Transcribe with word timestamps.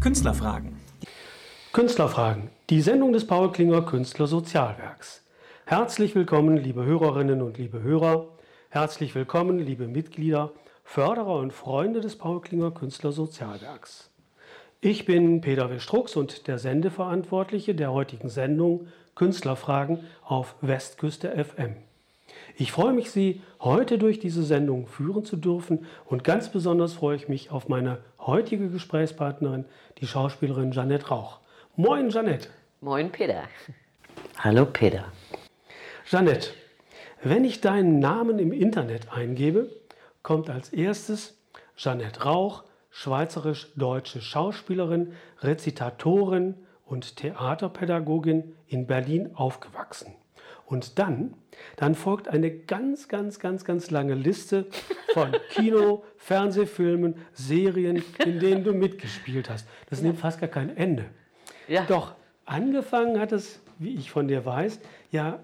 Künstlerfragen. 0.00 0.76
Künstlerfragen, 1.74 2.48
die 2.70 2.80
Sendung 2.80 3.12
des 3.12 3.26
Paul 3.26 3.52
Klinger 3.52 3.82
Künstler 3.82 4.26
Sozialwerks. 4.26 5.22
Herzlich 5.66 6.14
willkommen, 6.14 6.56
liebe 6.56 6.86
Hörerinnen 6.86 7.42
und 7.42 7.58
liebe 7.58 7.82
Hörer. 7.82 8.26
Herzlich 8.70 9.14
willkommen, 9.14 9.58
liebe 9.58 9.88
Mitglieder, 9.88 10.52
Förderer 10.84 11.36
und 11.36 11.52
Freunde 11.52 12.00
des 12.00 12.16
Paul 12.16 12.40
Klinger 12.40 12.70
Künstler 12.70 13.12
Sozialwerks. 13.12 14.08
Ich 14.80 15.04
bin 15.04 15.42
Peter 15.42 15.68
Westrux 15.68 16.16
und 16.16 16.46
der 16.46 16.58
Sendeverantwortliche 16.58 17.74
der 17.74 17.92
heutigen 17.92 18.30
Sendung 18.30 18.86
Künstlerfragen 19.14 19.98
auf 20.24 20.54
Westküste 20.62 21.28
FM. 21.44 21.76
Ich 22.60 22.72
freue 22.72 22.92
mich, 22.92 23.10
Sie 23.10 23.40
heute 23.60 23.96
durch 23.96 24.18
diese 24.18 24.42
Sendung 24.42 24.86
führen 24.86 25.24
zu 25.24 25.38
dürfen 25.38 25.86
und 26.04 26.24
ganz 26.24 26.50
besonders 26.50 26.92
freue 26.92 27.16
ich 27.16 27.26
mich 27.26 27.50
auf 27.50 27.70
meine 27.70 28.00
heutige 28.18 28.68
Gesprächspartnerin, 28.68 29.64
die 29.96 30.06
Schauspielerin 30.06 30.70
Janette 30.70 31.08
Rauch. 31.08 31.40
Moin, 31.76 32.10
Janette. 32.10 32.50
Moin, 32.82 33.10
Peter. 33.10 33.44
Hallo, 34.40 34.66
Peter. 34.66 35.06
Janette, 36.10 36.50
wenn 37.22 37.46
ich 37.46 37.62
deinen 37.62 37.98
Namen 37.98 38.38
im 38.38 38.52
Internet 38.52 39.10
eingebe, 39.10 39.70
kommt 40.22 40.50
als 40.50 40.68
erstes 40.68 41.38
Janette 41.78 42.24
Rauch, 42.24 42.64
schweizerisch-deutsche 42.90 44.20
Schauspielerin, 44.20 45.14
Rezitatorin 45.40 46.56
und 46.84 47.16
Theaterpädagogin 47.16 48.54
in 48.66 48.86
Berlin 48.86 49.34
aufgewachsen. 49.34 50.12
Und 50.70 51.00
dann, 51.00 51.34
dann 51.76 51.96
folgt 51.96 52.28
eine 52.28 52.50
ganz, 52.50 53.08
ganz, 53.08 53.40
ganz, 53.40 53.64
ganz 53.64 53.90
lange 53.90 54.14
Liste 54.14 54.66
von 55.12 55.32
Kino, 55.50 56.04
Fernsehfilmen, 56.16 57.16
Serien, 57.32 58.04
in 58.24 58.38
denen 58.38 58.62
du 58.62 58.72
mitgespielt 58.72 59.50
hast. 59.50 59.66
Das 59.90 60.00
nimmt 60.00 60.20
fast 60.20 60.40
gar 60.40 60.48
kein 60.48 60.76
Ende. 60.76 61.06
Ja. 61.66 61.84
Doch 61.86 62.14
angefangen 62.46 63.18
hat 63.18 63.32
es, 63.32 63.60
wie 63.80 63.96
ich 63.96 64.12
von 64.12 64.28
dir 64.28 64.46
weiß, 64.46 64.78
ja 65.10 65.40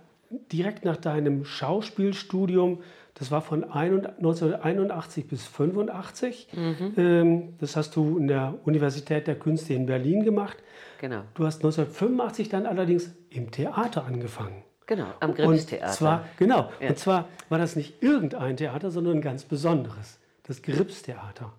direkt 0.53 0.85
nach 0.85 0.97
deinem 0.97 1.45
Schauspielstudium. 1.45 2.83
Das 3.15 3.33
war 3.33 3.43
von 3.43 3.65
1981 3.65 5.27
bis 5.27 5.45
85. 5.45 6.49
Mhm. 6.53 6.93
Ähm, 6.97 7.55
das 7.59 7.75
hast 7.75 7.97
du 7.97 8.19
in 8.19 8.29
der 8.29 8.55
Universität 8.65 9.27
der 9.27 9.37
Künste 9.37 9.75
in 9.75 9.87
Berlin 9.87 10.23
gemacht. 10.23 10.59
Genau. 11.01 11.23
Du 11.35 11.47
hast 11.47 11.57
1985 11.65 12.49
dann 12.49 12.67
allerdings 12.67 13.13
im 13.31 13.51
Theater 13.51 14.05
angefangen. 14.05 14.66
Genau, 14.87 15.07
am 15.19 15.35
Gripstheater. 15.35 15.93
Zwar, 15.93 16.29
genau, 16.39 16.71
ja. 16.81 16.91
und 16.91 16.99
zwar 16.99 17.29
war 17.49 17.59
das 17.59 17.75
nicht 17.75 18.03
irgendein 18.03 18.57
Theater, 18.57 18.91
sondern 18.91 19.17
ein 19.17 19.21
ganz 19.21 19.45
besonderes, 19.45 20.19
das 20.45 20.63
Gripstheater. 20.63 21.53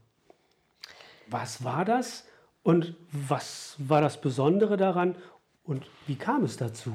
Was 1.29 1.63
war 1.63 1.83
das 1.83 2.25
und 2.63 2.95
was 3.11 3.75
war 3.79 4.01
das 4.01 4.21
Besondere 4.21 4.77
daran 4.77 5.15
und 5.65 5.85
wie 6.05 6.15
kam 6.15 6.45
es 6.45 6.55
dazu? 6.55 6.93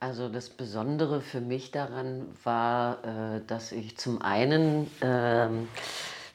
Also 0.00 0.28
das 0.28 0.50
Besondere 0.50 1.20
für 1.20 1.40
mich 1.40 1.70
daran 1.70 2.26
war, 2.44 3.36
äh, 3.36 3.40
dass 3.46 3.72
ich 3.72 3.96
zum 3.96 4.20
einen 4.20 4.90
ähm, 5.00 5.68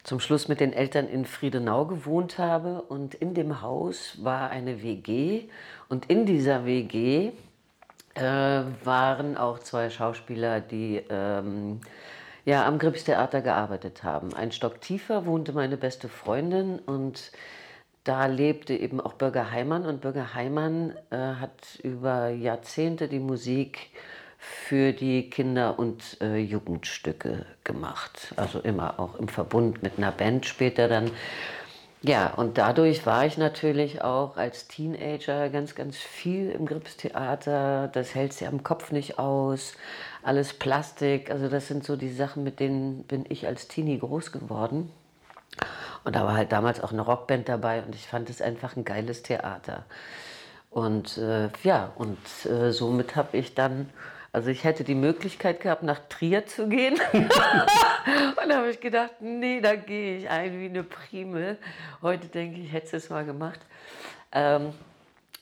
zum 0.04 0.20
Schluss 0.20 0.48
mit 0.48 0.60
den 0.60 0.74
Eltern 0.74 1.08
in 1.08 1.26
Friedenau 1.26 1.86
gewohnt 1.86 2.38
habe 2.40 2.82
und 2.82 3.14
in 3.14 3.34
dem 3.34 3.62
Haus 3.62 4.18
war 4.24 4.50
eine 4.50 4.82
WG 4.82 5.44
und 5.90 6.08
in 6.10 6.26
dieser 6.26 6.66
WG 6.66 7.34
äh, 8.16 8.62
waren 8.84 9.38
auch 9.38 9.60
zwei 9.60 9.90
Schauspieler, 9.90 10.60
die 10.60 11.02
ähm, 11.10 11.82
ja, 12.46 12.66
am 12.66 12.80
Gripstheater 12.80 13.42
gearbeitet 13.42 14.04
haben. 14.04 14.34
Ein 14.34 14.52
Stock 14.52 14.82
tiefer 14.82 15.26
wohnte 15.26 15.54
meine 15.54 15.78
beste 15.78 16.10
Freundin 16.10 16.80
und 16.80 17.32
da 18.04 18.26
lebte 18.26 18.74
eben 18.74 19.00
auch 19.00 19.14
Bürger 19.14 19.52
Heimann 19.52 19.86
und 19.86 20.02
Bürger 20.02 20.34
Heimann 20.34 20.96
äh, 21.12 21.18
hat 21.18 21.80
über 21.84 22.30
Jahrzehnte 22.30 23.08
die 23.08 23.20
Musik 23.20 23.92
für 24.40 24.92
die 24.92 25.30
Kinder- 25.30 25.78
und 25.78 26.18
äh, 26.20 26.38
Jugendstücke 26.38 27.46
gemacht. 27.64 28.34
Also 28.38 28.60
immer 28.60 29.00
auch 29.00 29.16
im 29.20 29.28
Verbund 29.28 29.84
mit 29.84 30.00
einer 30.00 30.12
Band 30.12 30.48
später 30.48 30.88
dann. 30.88 31.12
Ja, 32.04 32.34
und 32.34 32.58
dadurch 32.58 33.06
war 33.06 33.28
ich 33.28 33.38
natürlich 33.38 34.02
auch 34.02 34.36
als 34.36 34.68
Teenager 34.68 35.50
ganz, 35.50 35.76
ganz 35.76 35.98
viel 35.98 36.50
im 36.50 36.66
Gripstheater. 36.66 37.90
Das 37.90 38.16
hält 38.16 38.34
sich 38.34 38.48
am 38.48 38.64
Kopf 38.64 38.92
nicht 38.92 39.20
aus. 39.20 39.74
Alles 40.24 40.54
Plastik. 40.54 41.30
Also 41.30 41.48
das 41.48 41.68
sind 41.68 41.84
so 41.84 41.96
die 41.96 42.12
Sachen, 42.12 42.44
mit 42.44 42.60
denen 42.60 43.04
bin 43.04 43.26
ich 43.30 43.46
als 43.46 43.68
Teenie 43.68 44.00
groß 44.00 44.32
geworden. 44.32 44.92
Und 46.04 46.16
da 46.16 46.26
war 46.26 46.34
halt 46.34 46.52
damals 46.52 46.82
auch 46.82 46.92
eine 46.92 47.04
Rockband 47.04 47.48
dabei 47.48 47.84
und 47.84 47.94
ich 47.94 48.08
fand 48.08 48.32
es 48.32 48.42
einfach 48.42 48.76
ein 48.76 48.84
geiles 48.84 49.22
Theater. 49.22 49.86
Und 50.72 51.20
äh, 51.20 51.50
ja, 51.64 51.92
und 51.96 52.18
äh, 52.46 52.72
somit 52.72 53.16
habe 53.16 53.38
ich 53.38 53.54
dann 53.54 53.90
also 54.34 54.50
ich 54.50 54.64
hätte 54.64 54.84
die 54.84 54.96
Möglichkeit 54.96 55.60
gehabt, 55.60 55.84
nach 55.84 56.00
Trier 56.08 56.46
zu 56.46 56.68
gehen. 56.70 56.98
und 57.14 58.50
da 58.50 58.58
habe 58.58 58.70
ich 58.70 58.80
gedacht, 58.80 59.12
nee, 59.20 59.60
da 59.60 59.76
gehe 59.76 60.18
ich 60.18 60.30
ein 60.30 60.60
wie 60.60 60.66
eine 60.66 60.84
Primel. 60.84 61.58
Heute 62.02 62.28
denke 62.28 62.62
ich, 62.62 62.72
hätte 62.72 62.96
es 62.96 63.10
mal 63.10 63.26
gemacht. 63.26 63.60
Ähm, 64.32 64.74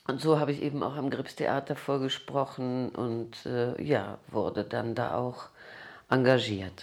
und 0.08 0.20
so 0.20 0.40
habe 0.40 0.50
ich 0.50 0.60
eben 0.60 0.82
auch 0.82 0.96
am 0.96 1.08
Gripstheater 1.08 1.76
vorgesprochen 1.76 2.88
und 2.88 3.46
äh, 3.46 3.80
ja, 3.80 4.18
wurde 4.28 4.64
dann 4.64 4.96
da 4.96 5.14
auch 5.14 5.50
engagiert. 6.08 6.82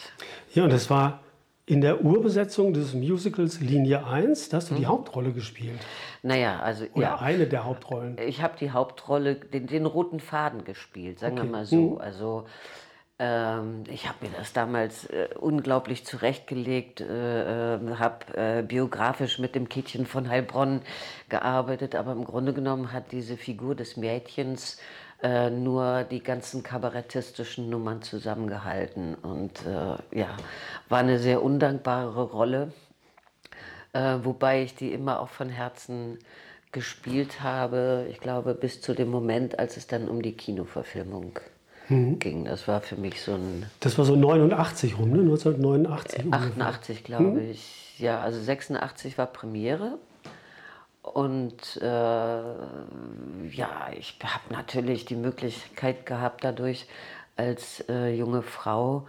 Ja, 0.54 0.64
und 0.64 0.72
das 0.72 0.90
war 0.90 1.20
in 1.68 1.82
der 1.82 2.04
Urbesetzung 2.04 2.74
des 2.74 2.94
Musicals 2.94 3.60
Linie 3.60 4.08
1, 4.08 4.50
da 4.50 4.58
hast 4.58 4.72
du 4.72 4.76
die 4.76 4.84
mhm. 4.84 4.88
Hauptrolle 4.88 5.34
gespielt. 5.34 5.80
Naja, 6.24 6.60
also. 6.62 6.86
Oder 6.94 7.02
ja, 7.02 7.16
eine 7.18 7.46
der 7.46 7.66
Hauptrollen. 7.66 8.18
Ich 8.26 8.42
habe 8.42 8.56
die 8.58 8.72
Hauptrolle, 8.72 9.36
den, 9.36 9.68
den, 9.68 9.86
roten 9.86 10.22
Faden 10.22 10.64
gespielt, 10.64 11.20
sagen 11.20 11.38
okay. 11.38 11.46
wir 11.46 11.52
mal 11.52 11.66
so. 11.66 11.92
Mhm. 11.92 11.98
Also. 12.00 12.46
Ähm, 13.20 13.84
ich 13.90 14.08
habe 14.08 14.26
mir 14.26 14.32
das 14.38 14.54
damals 14.54 15.06
äh, 15.06 15.30
unglaublich 15.40 16.06
zurechtgelegt, 16.06 17.02
äh, 17.02 17.76
äh, 17.76 17.96
habe 17.96 18.38
äh, 18.38 18.62
biografisch 18.62 19.40
mit 19.40 19.56
dem 19.56 19.70
Kittchen 19.70 20.06
von 20.06 20.30
Heilbronn 20.30 20.82
gearbeitet, 21.28 21.96
aber 21.96 22.12
im 22.12 22.26
Grunde 22.26 22.54
genommen 22.54 22.94
hat 22.94 23.12
diese 23.12 23.36
Figur 23.36 23.74
des 23.74 23.98
Mädchens 23.98 24.80
äh, 25.24 25.50
nur 25.50 26.04
die 26.04 26.22
ganzen 26.22 26.64
kabarettistischen 26.64 27.70
Nummern 27.70 28.02
zusammengehalten. 28.02 29.16
Und 29.16 29.66
äh, 29.66 30.20
ja, 30.20 30.38
war 30.90 31.00
eine 31.00 31.20
sehr 31.20 31.42
undankbare 31.42 32.22
Rolle, 32.22 32.72
äh, 33.94 34.18
wobei 34.24 34.64
ich 34.64 34.76
die 34.76 34.92
immer 34.92 35.20
auch 35.20 35.30
von 35.30 35.50
Herzen 35.50 36.20
gespielt 36.72 37.42
habe. 37.42 38.08
Ich 38.12 38.20
glaube, 38.20 38.54
bis 38.54 38.82
zu 38.82 38.94
dem 38.94 39.10
Moment, 39.10 39.58
als 39.58 39.78
es 39.78 39.88
dann 39.88 40.08
um 40.08 40.22
die 40.22 40.34
Kinoverfilmung 40.34 41.40
mhm. 41.90 42.20
ging. 42.20 42.46
Das 42.46 42.68
war 42.68 42.82
für 42.82 42.96
mich 42.96 43.22
so 43.22 43.34
ein. 43.34 43.66
Das 43.80 43.98
war 43.98 44.06
so 44.06 44.16
89 44.16 45.00
rum, 45.00 45.12
ne? 45.12 45.22
1989. 45.22 46.32
88, 46.32 47.04
glaube 47.04 47.42
mhm. 47.42 47.52
ich. 47.52 48.00
Ja, 48.00 48.22
also 48.22 48.40
86 48.40 49.18
war 49.18 49.26
Premiere. 49.26 49.98
Und 51.14 51.80
äh, 51.82 51.86
ja, 51.86 53.90
ich 53.98 54.18
habe 54.24 54.54
natürlich 54.54 55.06
die 55.06 55.16
Möglichkeit 55.16 56.06
gehabt, 56.06 56.44
dadurch 56.44 56.88
als 57.36 57.84
äh, 57.88 58.14
junge 58.14 58.42
Frau 58.42 59.08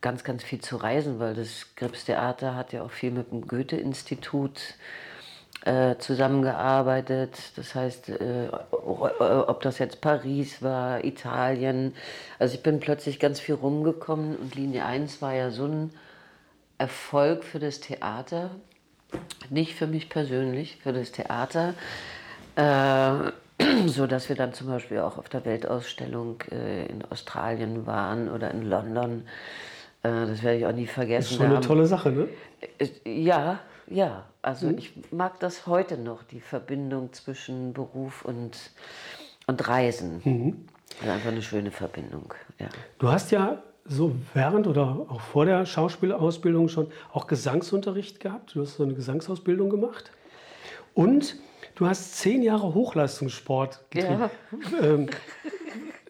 ganz, 0.00 0.24
ganz 0.24 0.42
viel 0.42 0.60
zu 0.60 0.76
reisen, 0.76 1.18
weil 1.18 1.34
das 1.34 1.74
Gripstheater 1.76 2.54
hat 2.54 2.72
ja 2.72 2.82
auch 2.82 2.90
viel 2.90 3.10
mit 3.10 3.30
dem 3.30 3.46
Goethe-Institut 3.46 4.60
äh, 5.64 5.96
zusammengearbeitet. 5.98 7.52
Das 7.56 7.74
heißt, 7.74 8.10
äh, 8.10 8.48
ob 8.70 9.60
das 9.62 9.78
jetzt 9.78 10.00
Paris 10.00 10.62
war, 10.62 11.04
Italien. 11.04 11.94
Also 12.38 12.54
ich 12.54 12.62
bin 12.62 12.80
plötzlich 12.80 13.18
ganz 13.18 13.40
viel 13.40 13.56
rumgekommen 13.56 14.36
und 14.36 14.54
Linie 14.54 14.84
1 14.84 15.20
war 15.22 15.34
ja 15.34 15.50
so 15.50 15.66
ein 15.66 15.92
Erfolg 16.78 17.44
für 17.44 17.58
das 17.58 17.80
Theater 17.80 18.50
nicht 19.50 19.74
für 19.74 19.86
mich 19.86 20.08
persönlich, 20.08 20.78
für 20.82 20.92
das 20.92 21.12
Theater. 21.12 21.74
Äh, 22.56 23.32
so 23.86 24.06
dass 24.06 24.28
wir 24.28 24.36
dann 24.36 24.52
zum 24.52 24.68
Beispiel 24.68 24.98
auch 24.98 25.18
auf 25.18 25.28
der 25.28 25.44
Weltausstellung 25.44 26.42
äh, 26.50 26.86
in 26.86 27.04
Australien 27.04 27.86
waren 27.86 28.28
oder 28.28 28.50
in 28.50 28.62
London. 28.62 29.26
Äh, 30.02 30.26
das 30.26 30.42
werde 30.42 30.58
ich 30.58 30.66
auch 30.66 30.72
nie 30.72 30.86
vergessen. 30.86 31.22
Das 31.22 31.30
ist 31.32 31.36
schon 31.36 31.46
eine 31.46 31.60
tolle 31.60 31.86
Sache, 31.86 32.10
ne? 32.10 32.28
Ja, 33.04 33.60
ja. 33.88 34.24
Also 34.42 34.68
mhm. 34.68 34.78
ich 34.78 34.92
mag 35.10 35.40
das 35.40 35.66
heute 35.66 35.96
noch, 35.96 36.22
die 36.22 36.40
Verbindung 36.40 37.12
zwischen 37.12 37.72
Beruf 37.72 38.24
und, 38.24 38.70
und 39.46 39.68
Reisen. 39.68 40.20
Mhm. 40.24 40.66
Also 41.00 41.12
einfach 41.12 41.30
eine 41.30 41.42
schöne 41.42 41.70
Verbindung. 41.70 42.34
Ja. 42.58 42.68
Du 42.98 43.08
hast 43.08 43.30
ja 43.30 43.62
so 43.88 44.14
während 44.34 44.66
oder 44.66 45.06
auch 45.08 45.20
vor 45.20 45.44
der 45.44 45.66
Schauspielausbildung 45.66 46.68
schon 46.68 46.88
auch 47.12 47.26
Gesangsunterricht 47.26 48.20
gehabt? 48.20 48.54
Du 48.54 48.62
hast 48.62 48.76
so 48.76 48.82
eine 48.82 48.94
Gesangsausbildung 48.94 49.70
gemacht. 49.70 50.10
Und 50.94 51.36
du 51.74 51.86
hast 51.86 52.16
zehn 52.16 52.42
Jahre 52.42 52.74
Hochleistungssport 52.74 53.84
getrieben. 53.90 54.30
Ja. 54.72 54.78
Ähm, 54.80 55.08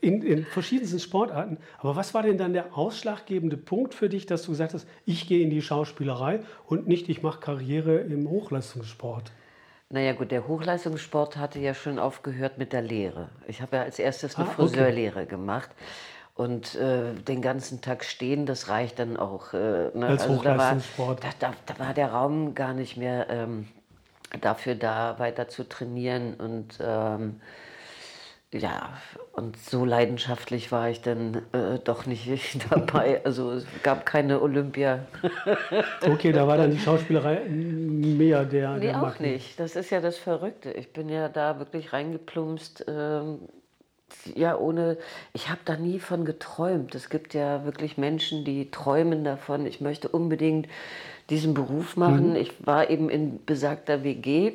in, 0.00 0.22
in, 0.22 0.44
verschiedensten 0.44 1.00
Sportarten. 1.00 1.58
Aber 1.78 1.96
was 1.96 2.14
war 2.14 2.22
denn 2.22 2.38
dann 2.38 2.52
der 2.52 2.76
ausschlaggebende 2.76 3.56
Punkt 3.56 3.94
für 3.94 4.08
dich, 4.08 4.26
dass 4.26 4.42
du 4.42 4.52
gesagt 4.52 4.74
hast, 4.74 4.86
ich 5.04 5.26
gehe 5.26 5.42
in 5.42 5.50
die 5.50 5.62
Schauspielerei 5.62 6.40
und 6.66 6.86
nicht, 6.86 7.08
ich 7.08 7.22
mache 7.22 7.40
Karriere 7.40 7.96
im 7.96 8.28
Hochleistungssport? 8.28 9.32
Naja 9.88 10.12
gut, 10.12 10.30
der 10.32 10.46
Hochleistungssport 10.48 11.36
hatte 11.36 11.60
ja 11.60 11.72
schon 11.72 11.98
aufgehört 11.98 12.58
mit 12.58 12.72
der 12.72 12.82
Lehre. 12.82 13.30
Ich 13.46 13.62
habe 13.62 13.76
ja 13.76 13.82
als 13.82 13.98
erstes 13.98 14.36
eine 14.36 14.46
Ah, 14.46 14.50
okay. 14.50 14.68
Friseurlehre 14.68 15.26
gemacht. 15.26 15.70
Und 16.36 16.74
äh, 16.74 17.14
den 17.14 17.40
ganzen 17.40 17.80
Tag 17.80 18.04
stehen, 18.04 18.44
das 18.44 18.68
reicht 18.68 18.98
dann 18.98 19.16
auch. 19.16 19.54
Äh, 19.54 19.90
ne? 19.94 20.06
Als 20.06 20.26
da 20.26 20.58
war, 20.58 20.76
da, 21.16 21.28
da, 21.38 21.54
da 21.64 21.78
war 21.78 21.94
der 21.94 22.12
Raum 22.12 22.54
gar 22.54 22.74
nicht 22.74 22.98
mehr 22.98 23.26
ähm, 23.30 23.68
dafür 24.42 24.74
da, 24.74 25.18
weiter 25.18 25.48
zu 25.48 25.66
trainieren. 25.66 26.34
Und 26.34 26.78
ähm, 26.78 27.40
ja, 28.52 28.90
und 29.32 29.56
so 29.56 29.86
leidenschaftlich 29.86 30.70
war 30.72 30.90
ich 30.90 31.00
dann 31.00 31.36
äh, 31.52 31.78
doch 31.82 32.04
nicht 32.04 32.58
dabei. 32.70 33.24
Also 33.24 33.52
es 33.52 33.66
gab 33.82 34.04
keine 34.04 34.40
Olympia. 34.40 35.06
Okay, 36.06 36.32
da 36.32 36.46
war 36.46 36.58
dann 36.58 36.70
die 36.70 36.78
Schauspielerei 36.78 37.40
mehr 37.48 38.44
der. 38.44 38.74
Nee, 38.74 38.86
der 38.86 38.98
auch 38.98 39.02
Magnet. 39.02 39.32
nicht. 39.32 39.58
Das 39.58 39.74
ist 39.74 39.90
ja 39.90 40.00
das 40.00 40.18
Verrückte. 40.18 40.70
Ich 40.72 40.92
bin 40.92 41.08
ja 41.08 41.28
da 41.28 41.58
wirklich 41.58 41.92
reingeplumpst. 41.92 42.84
Ähm, 42.88 43.40
ja, 44.34 44.56
ohne. 44.56 44.96
Ich 45.32 45.48
habe 45.48 45.60
da 45.64 45.76
nie 45.76 45.98
von 45.98 46.24
geträumt. 46.24 46.94
Es 46.94 47.10
gibt 47.10 47.34
ja 47.34 47.64
wirklich 47.64 47.98
Menschen, 47.98 48.44
die 48.44 48.70
träumen 48.70 49.24
davon. 49.24 49.66
Ich 49.66 49.80
möchte 49.80 50.08
unbedingt 50.08 50.68
diesen 51.30 51.54
Beruf 51.54 51.96
machen. 51.96 52.36
Ich 52.36 52.66
war 52.66 52.90
eben 52.90 53.08
in 53.08 53.44
besagter 53.44 54.04
WG 54.04 54.52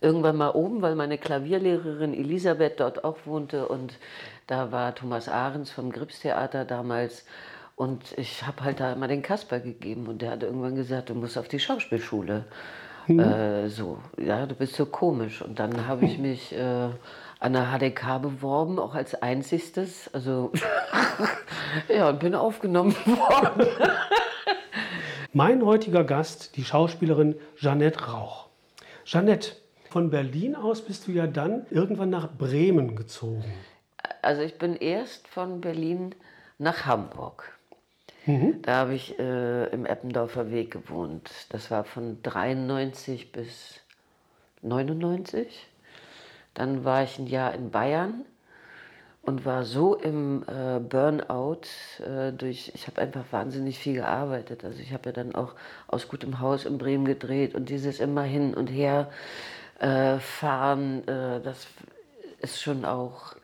irgendwann 0.00 0.36
mal 0.36 0.50
oben, 0.50 0.82
weil 0.82 0.96
meine 0.96 1.16
Klavierlehrerin 1.16 2.12
Elisabeth 2.12 2.80
dort 2.80 3.04
auch 3.04 3.18
wohnte 3.24 3.68
und 3.68 3.98
da 4.48 4.72
war 4.72 4.94
Thomas 4.96 5.28
Ahrens 5.28 5.70
vom 5.70 5.92
Gripstheater 5.92 6.64
damals 6.64 7.24
und 7.76 8.18
ich 8.18 8.44
habe 8.44 8.64
halt 8.64 8.80
da 8.80 8.92
immer 8.92 9.06
den 9.06 9.22
Kasper 9.22 9.60
gegeben 9.60 10.08
und 10.08 10.20
der 10.20 10.32
hat 10.32 10.42
irgendwann 10.42 10.74
gesagt, 10.74 11.10
du 11.10 11.14
musst 11.14 11.38
auf 11.38 11.46
die 11.46 11.60
Schauspielschule. 11.60 12.44
Äh, 13.08 13.68
so, 13.68 13.98
ja, 14.16 14.46
du 14.46 14.54
bist 14.54 14.74
so 14.74 14.86
komisch. 14.86 15.42
Und 15.42 15.58
dann 15.58 15.86
habe 15.86 16.04
ich 16.04 16.18
mich 16.18 16.52
äh, 16.52 16.88
an 17.42 17.54
der 17.54 17.76
HDK 17.76 18.18
beworben, 18.18 18.78
auch 18.78 18.94
als 18.94 19.20
einzigstes. 19.20 20.08
Also, 20.12 20.52
ja, 21.88 22.08
und 22.08 22.20
bin 22.20 22.34
aufgenommen 22.34 22.94
worden. 23.06 23.66
Mein 25.32 25.64
heutiger 25.64 26.04
Gast, 26.04 26.56
die 26.56 26.64
Schauspielerin 26.64 27.34
Jeanette 27.56 28.06
Rauch. 28.06 28.48
Jeanette, 29.04 29.56
von 29.90 30.10
Berlin 30.10 30.54
aus 30.56 30.80
bist 30.82 31.06
du 31.06 31.12
ja 31.12 31.26
dann 31.26 31.66
irgendwann 31.70 32.08
nach 32.08 32.30
Bremen 32.30 32.96
gezogen. 32.96 33.44
Also 34.22 34.40
ich 34.40 34.56
bin 34.56 34.76
erst 34.76 35.28
von 35.28 35.60
Berlin 35.60 36.14
nach 36.58 36.86
Hamburg. 36.86 37.52
Da 38.24 38.76
habe 38.76 38.94
ich 38.94 39.18
äh, 39.18 39.66
im 39.70 39.84
Eppendorfer 39.84 40.52
Weg 40.52 40.70
gewohnt. 40.70 41.30
Das 41.48 41.72
war 41.72 41.82
von 41.82 42.22
93 42.22 43.32
bis 43.32 43.80
99. 44.62 45.68
Dann 46.54 46.84
war 46.84 47.02
ich 47.02 47.18
ein 47.18 47.26
Jahr 47.26 47.54
in 47.54 47.70
Bayern 47.70 48.24
und 49.22 49.46
war 49.46 49.64
so 49.64 49.94
im 49.94 50.42
äh, 50.48 50.80
Burnout 50.80 51.62
äh, 52.00 52.32
durch, 52.32 52.72
ich 52.74 52.86
habe 52.88 53.00
einfach 53.00 53.24
wahnsinnig 53.30 53.78
viel 53.78 53.94
gearbeitet. 53.94 54.64
Also 54.64 54.80
ich 54.80 54.92
habe 54.92 55.10
ja 55.10 55.12
dann 55.12 55.34
auch 55.34 55.54
aus 55.86 56.08
gutem 56.08 56.40
Haus 56.40 56.64
in 56.64 56.78
Bremen 56.78 57.04
gedreht 57.04 57.54
und 57.54 57.68
dieses 57.68 58.00
immer 58.00 58.22
hin 58.22 58.52
und 58.54 58.66
her 58.66 59.10
äh, 59.78 60.18
fahren, 60.18 61.06
äh, 61.06 61.40
das 61.40 61.68
ist 62.40 62.60
schon 62.60 62.84
auch 62.84 63.36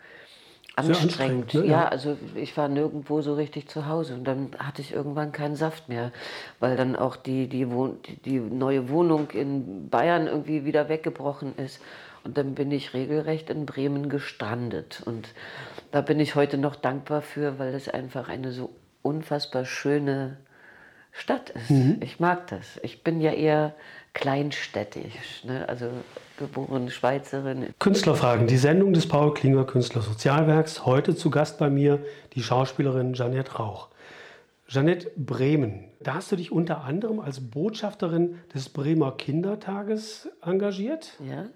anstrengend. 0.78 1.04
anstrengend, 1.04 1.54
ne? 1.54 1.66
Ja, 1.66 1.88
also 1.88 2.16
ich 2.34 2.56
war 2.56 2.69
nirgendwo 2.69 3.20
so 3.20 3.34
richtig 3.34 3.69
zu 3.69 3.87
Hause 3.87 4.14
und 4.14 4.25
dann 4.25 4.50
hatte 4.58 4.82
ich 4.82 4.93
irgendwann 4.93 5.32
keinen 5.32 5.56
Saft 5.56 5.88
mehr, 5.88 6.12
weil 6.61 6.76
dann 6.76 6.96
auch 6.96 7.16
die, 7.16 7.49
die, 7.49 7.70
Wohn 7.70 7.99
die 8.25 8.38
neue 8.38 8.88
Wohnung 8.88 9.31
in 9.31 9.88
Bayern 9.88 10.26
irgendwie 10.26 10.64
wieder 10.64 10.88
weggebrochen 10.88 11.56
ist. 11.56 11.81
Und 12.25 12.37
dann 12.37 12.55
bin 12.55 12.70
ich 12.70 12.94
regelrecht 12.94 13.50
in 13.50 13.67
Bremen 13.67 14.09
gestrandet. 14.09 15.03
Und 15.05 15.29
da 15.91 16.00
bin 16.00 16.20
ich 16.20 16.35
heute 16.35 16.59
noch 16.59 16.76
dankbar 16.76 17.23
für, 17.23 17.59
weil 17.59 17.75
es 17.75 17.88
einfach 17.88 18.29
eine 18.29 18.53
so 18.53 18.70
unfassbar 19.03 19.65
schöne 19.65 20.37
Stadt 21.12 21.50
ist. 21.50 21.70
Ich 22.00 22.20
mag 22.20 22.47
das. 22.49 22.79
Ich 22.82 23.03
bin 23.03 23.20
ja 23.20 23.32
eher 23.32 23.75
kleinstädtisch, 24.15 25.44
ne? 25.44 25.69
also 25.69 25.87
geborene 26.38 26.91
Schweizerin. 26.91 27.67
Künstlerfragen, 27.79 28.47
die 28.47 28.56
Sendung 28.56 28.93
des 28.93 29.09
Paul 29.09 29.35
Klinger 29.35 29.64
Künstlersozialwerks. 29.64 30.87
Heute 30.87 31.14
zu 31.14 31.31
Gast 31.31 31.59
bei 31.59 31.71
mir 31.71 32.05
die 32.35 32.43
Schauspielerin 32.43 33.14
Jeanette 33.14 33.56
Rauch. 33.56 33.88
Jeanette 34.69 35.11
Bremen, 35.17 35.85
da 36.00 36.14
hast 36.14 36.31
du 36.31 36.37
dich 36.37 36.53
unter 36.53 36.85
anderem 36.85 37.21
als 37.21 37.41
Botschafterin 37.41 38.38
des 38.55 38.69
Bremer 38.69 39.12
Kindertages 39.12 40.29
engagiert 40.43 41.14
Ja, 41.26 41.47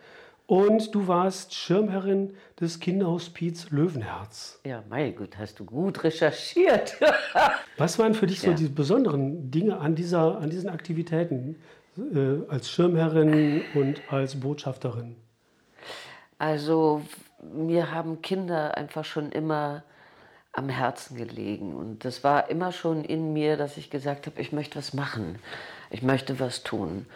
und 0.46 0.94
du 0.94 1.08
warst 1.08 1.54
Schirmherrin 1.54 2.34
des 2.60 2.80
Kinderhospiz 2.80 3.70
Löwenherz. 3.70 4.60
ja, 4.64 4.82
mein 4.90 5.14
Gott, 5.16 5.38
hast 5.38 5.58
du 5.60 5.64
gut 5.64 6.02
recherchiert. 6.04 6.96
Was 7.78 7.98
waren 7.98 8.14
für 8.14 8.26
dich 8.26 8.40
so 8.40 8.48
Ja. 8.48 8.54
die 8.54 8.68
besonderen 8.68 9.50
Dinge 9.50 9.78
an, 9.78 9.94
dieser, 9.94 10.38
an 10.38 10.50
diesen 10.50 10.68
Aktivitäten 10.68 11.56
äh, 11.96 12.50
als 12.50 12.70
Schirmherrin 12.70 13.62
und 13.74 14.00
als 14.10 14.38
Botschafterin? 14.40 15.16
Also 16.38 17.02
mir 17.54 17.90
haben 17.92 18.20
Kinder 18.22 18.76
einfach 18.76 19.04
schon 19.04 19.30
immer 19.32 19.84
am 20.52 20.68
Herzen 20.68 21.16
gelegen. 21.16 21.74
Und 21.74 22.04
das 22.04 22.24
war 22.24 22.50
immer 22.50 22.72
schon 22.72 23.04
in 23.04 23.32
mir, 23.32 23.56
dass 23.56 23.76
ich 23.76 23.90
gesagt 23.90 24.26
habe, 24.26 24.40
ich 24.40 24.52
möchte 24.52 24.76
was 24.76 24.92
machen. 24.92 25.38
Ich 25.90 26.02
möchte 26.02 26.40
was 26.40 26.62
tun. 26.62 27.06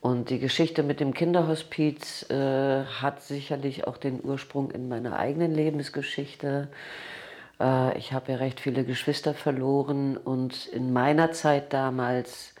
Und 0.00 0.30
die 0.30 0.38
Geschichte 0.38 0.82
mit 0.82 1.00
dem 1.00 1.14
Kinderhospiz 1.14 2.28
äh, 2.30 2.84
hat 2.84 3.22
sicherlich 3.22 3.86
auch 3.86 3.96
den 3.96 4.22
Ursprung 4.22 4.70
in 4.70 4.88
meiner 4.88 5.18
eigenen 5.18 5.52
Lebensgeschichte. 5.52 6.68
Äh, 7.60 7.98
ich 7.98 8.12
habe 8.12 8.32
ja 8.32 8.38
recht 8.38 8.60
viele 8.60 8.84
Geschwister 8.84 9.34
verloren 9.34 10.16
und 10.16 10.66
in 10.66 10.92
meiner 10.92 11.32
Zeit 11.32 11.72
damals 11.72 12.54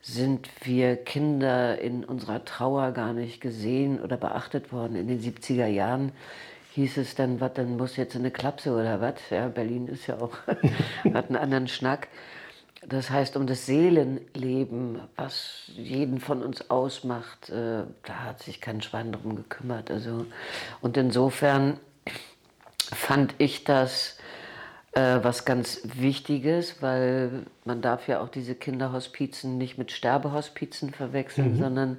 sind 0.00 0.48
wir 0.62 0.96
Kinder 0.96 1.78
in 1.80 2.04
unserer 2.04 2.44
Trauer 2.44 2.92
gar 2.92 3.12
nicht 3.12 3.40
gesehen 3.40 4.00
oder 4.00 4.16
beachtet 4.16 4.72
worden. 4.72 4.96
In 4.96 5.08
den 5.08 5.20
70er 5.20 5.66
Jahren 5.66 6.12
hieß 6.74 6.96
es 6.98 7.14
dann, 7.14 7.40
was, 7.40 7.54
dann 7.54 7.76
muss 7.76 7.96
jetzt 7.96 8.16
eine 8.16 8.30
Klapse 8.30 8.72
oder 8.72 9.00
was? 9.00 9.14
Ja, 9.30 9.48
Berlin 9.48 9.88
ist 9.88 10.06
ja 10.06 10.20
auch, 10.20 10.32
hat 11.12 11.26
einen 11.28 11.36
anderen 11.36 11.68
Schnack. 11.68 12.08
Das 12.86 13.10
heißt, 13.10 13.36
um 13.36 13.46
das 13.46 13.66
Seelenleben, 13.66 15.00
was 15.16 15.70
jeden 15.74 16.20
von 16.20 16.42
uns 16.42 16.70
ausmacht, 16.70 17.50
äh, 17.50 17.82
da 18.04 18.24
hat 18.24 18.42
sich 18.42 18.60
kein 18.60 18.82
Schwein 18.82 19.12
drum 19.12 19.34
gekümmert. 19.36 19.90
Also, 19.90 20.26
und 20.80 20.96
insofern 20.96 21.78
fand 22.76 23.34
ich 23.38 23.64
das 23.64 24.18
äh, 24.92 25.18
was 25.22 25.44
ganz 25.44 25.80
Wichtiges, 25.84 26.80
weil 26.80 27.46
man 27.64 27.82
darf 27.82 28.08
ja 28.08 28.20
auch 28.20 28.28
diese 28.28 28.54
Kinderhospizen 28.54 29.58
nicht 29.58 29.76
mit 29.76 29.92
Sterbehospizen 29.92 30.92
verwechseln, 30.92 31.58
sondern 31.58 31.98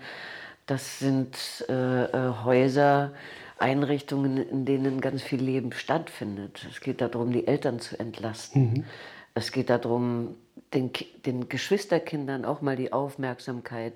das 0.65 0.99
sind 0.99 1.65
äh, 1.67 2.03
äh, 2.05 2.33
Häuser, 2.43 3.11
Einrichtungen, 3.57 4.37
in 4.37 4.65
denen 4.65 5.01
ganz 5.01 5.21
viel 5.21 5.41
Leben 5.41 5.73
stattfindet. 5.73 6.65
Es 6.69 6.79
geht 6.79 7.01
darum, 7.01 7.31
die 7.31 7.47
Eltern 7.47 7.79
zu 7.79 7.99
entlasten. 7.99 8.85
Es 9.33 9.51
geht 9.51 9.69
darum, 9.69 10.35
den, 10.73 10.91
den 11.25 11.49
Geschwisterkindern 11.49 12.45
auch 12.45 12.61
mal 12.61 12.75
die 12.75 12.93
Aufmerksamkeit 12.93 13.93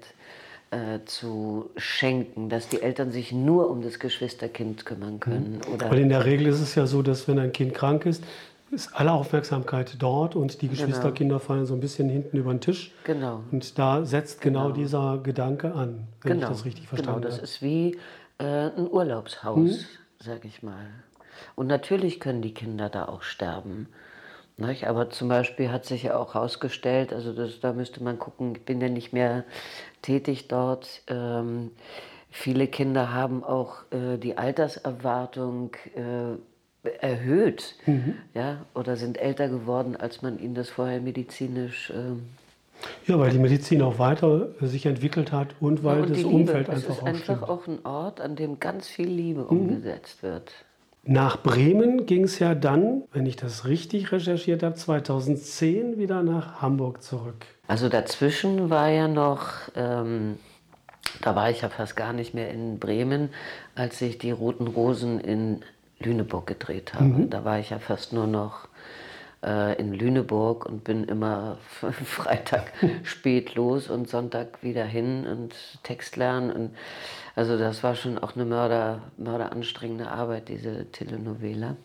äh, 0.72 1.00
zu 1.06 1.70
schenken, 1.78 2.50
dass 2.50 2.68
die 2.68 2.82
Eltern 2.82 3.12
sich 3.12 3.32
nur 3.32 3.70
um 3.70 3.82
das 3.82 4.00
Geschwisterkind 4.00 4.86
kümmern 4.86 5.20
können. 5.20 5.62
Oder 5.72 5.92
Weil 5.92 6.00
in 6.00 6.10
der 6.10 6.26
Regel 6.26 6.48
ist 6.48 6.62
es 6.62 6.76
ja 6.76 6.88
so, 6.88 7.02
dass 7.02 7.28
wenn 7.28 7.38
ein 7.38 7.52
Kind 7.52 7.74
krank 7.74 8.06
ist, 8.06 8.24
ist 8.72 8.90
alle 8.96 9.12
Aufmerksamkeit 9.12 9.96
dort 10.00 10.36
und 10.36 10.64
die 10.64 10.68
Geschwisterkinder 10.68 11.40
fallen 11.40 11.68
so 11.68 11.76
ein 11.76 11.80
bisschen 11.80 12.10
hinten 12.10 12.38
über 12.38 12.52
den 12.52 12.60
Tisch. 12.60 12.92
Genau. 13.04 13.44
Und 13.52 13.78
da 13.78 14.04
setzt 14.04 14.42
genau, 14.42 14.72
dieser 14.72 15.20
Gedanke 15.20 15.74
an, 15.74 16.08
wenn 16.24 16.34
genau, 16.34 16.48
ich 16.48 16.54
das 16.54 16.66
richtig 16.66 16.90
genau, 16.90 16.96
verstanden 16.96 17.22
das 17.22 17.36
habe. 17.36 17.44
ist 17.44 17.62
wie 17.62 17.98
äh, 18.40 18.72
ein 18.76 18.90
Urlaubshaus, 18.90 19.86
sag 20.20 20.44
ich 20.44 20.64
mal. 20.64 20.88
Und 21.56 21.68
natürlich 21.68 22.20
können 22.20 22.42
die 22.42 22.54
Kinder 22.54 22.90
da 22.90 23.08
auch 23.08 23.22
sterben. 23.22 23.90
Nicht? 24.58 24.86
Aber 24.88 25.10
zum 25.10 25.30
Beispiel 25.30 25.72
hat 25.72 25.86
sich 25.86 26.04
ja 26.04 26.16
auch 26.18 26.36
herausgestellt, 26.36 27.12
also 27.12 27.34
das, 27.34 27.60
da 27.60 27.74
müsste 27.74 28.04
man 28.04 28.20
gucken, 28.20 28.54
ich 28.56 28.62
bin 28.64 28.80
ja 28.82 28.90
nicht 28.90 29.12
mehr 29.14 29.44
tätig 30.04 30.48
dort. 30.48 31.02
Ähm, 31.08 31.72
viele 32.30 32.68
Kinder 32.68 33.12
haben 33.14 33.44
auch 33.44 33.78
äh, 33.92 34.18
die 34.18 34.38
Alterserwartung 34.38 35.72
äh, 35.96 36.90
erhöht 37.00 37.76
ja, 38.34 38.66
oder 38.76 38.98
sind 38.98 39.18
älter 39.18 39.48
geworden, 39.48 39.96
als 39.96 40.22
man 40.22 40.38
ihnen 40.38 40.54
das 40.54 40.70
vorher 40.70 41.00
medizinisch 41.02 41.92
ähm, 41.96 42.24
Ja, 43.08 43.18
weil 43.18 43.32
die 43.32 43.38
Medizin 43.40 43.82
auch 43.82 44.00
weiter 44.00 44.50
sich 44.62 44.86
entwickelt 44.86 45.32
hat 45.32 45.56
und 45.62 45.84
weil 45.84 45.98
Ja, 45.98 46.04
und 46.04 46.10
das 46.12 46.24
Umfeld 46.26 46.68
Liebe. 46.68 46.78
Es 46.78 46.84
einfach 46.84 46.96
ist 46.98 47.02
auch 47.02 47.06
einfach 47.08 47.24
stimmt. 47.24 47.50
auch 47.50 47.68
ein 47.68 47.86
Ort, 47.86 48.20
an 48.22 48.36
dem 48.36 48.60
ganz 48.60 48.88
viel 48.90 49.08
Liebe 49.08 49.42
Mhm. 49.42 49.48
umgesetzt 49.48 50.22
wird. 50.24 50.52
Nach 51.06 51.42
Bremen 51.42 52.06
ging 52.06 52.24
es 52.24 52.40
ja 52.40 52.56
dann, 52.56 53.04
wenn 53.12 53.26
ich 53.26 53.36
das 53.36 53.66
richtig 53.66 54.12
recherchiert 54.14 54.64
habe, 54.64 54.76
2010 54.76 55.98
wieder 55.98 56.24
nach 56.24 56.62
Hamburg 56.62 57.04
zurück. 57.04 57.46
Also 57.68 57.90
dazwischen 57.90 58.70
war 58.70 58.90
ja 58.90 59.10
noch 59.10 59.52
ähm, 59.76 60.38
Da 61.22 61.36
war 61.36 61.50
ich 61.50 61.62
ja 61.62 61.70
fast 61.70 61.96
gar 61.96 62.14
nicht 62.14 62.34
mehr 62.34 62.50
in 62.50 62.80
Bremen, 62.80 63.30
als 63.76 64.02
ich 64.02 64.18
die 64.18 64.32
Roten 64.32 64.68
Rosen 64.68 65.20
in 65.20 65.62
Lüneburg 66.00 66.48
gedreht 66.48 66.94
habe. 66.94 67.06
Mhm. 67.06 67.30
Da 67.30 67.46
war 67.46 67.60
ich 67.60 67.70
ja 67.70 67.80
fast 67.80 68.14
nur 68.14 68.28
noch 68.28 68.68
äh, 69.44 69.80
in 69.80 69.94
Lüneburg 69.94 70.66
und 70.66 70.84
bin 70.84 71.04
immer 71.04 71.58
Freitag 72.06 72.72
spät 73.04 73.56
los 73.56 73.90
und 73.90 74.10
Sonntag 74.10 74.64
wieder 74.64 74.86
hin 74.86 75.26
und 75.26 75.54
Text 75.84 76.16
lernen. 76.16 76.52
Und 76.52 76.76
also 77.36 77.58
das 77.58 77.84
war 77.84 77.96
schon 77.96 78.18
auch 78.20 78.36
eine 78.36 78.46
Mörder, 78.46 79.02
mörderanstrengende 79.18 80.08
Arbeit, 80.08 80.50
diese 80.50 80.92
Telenovela. 80.92 81.76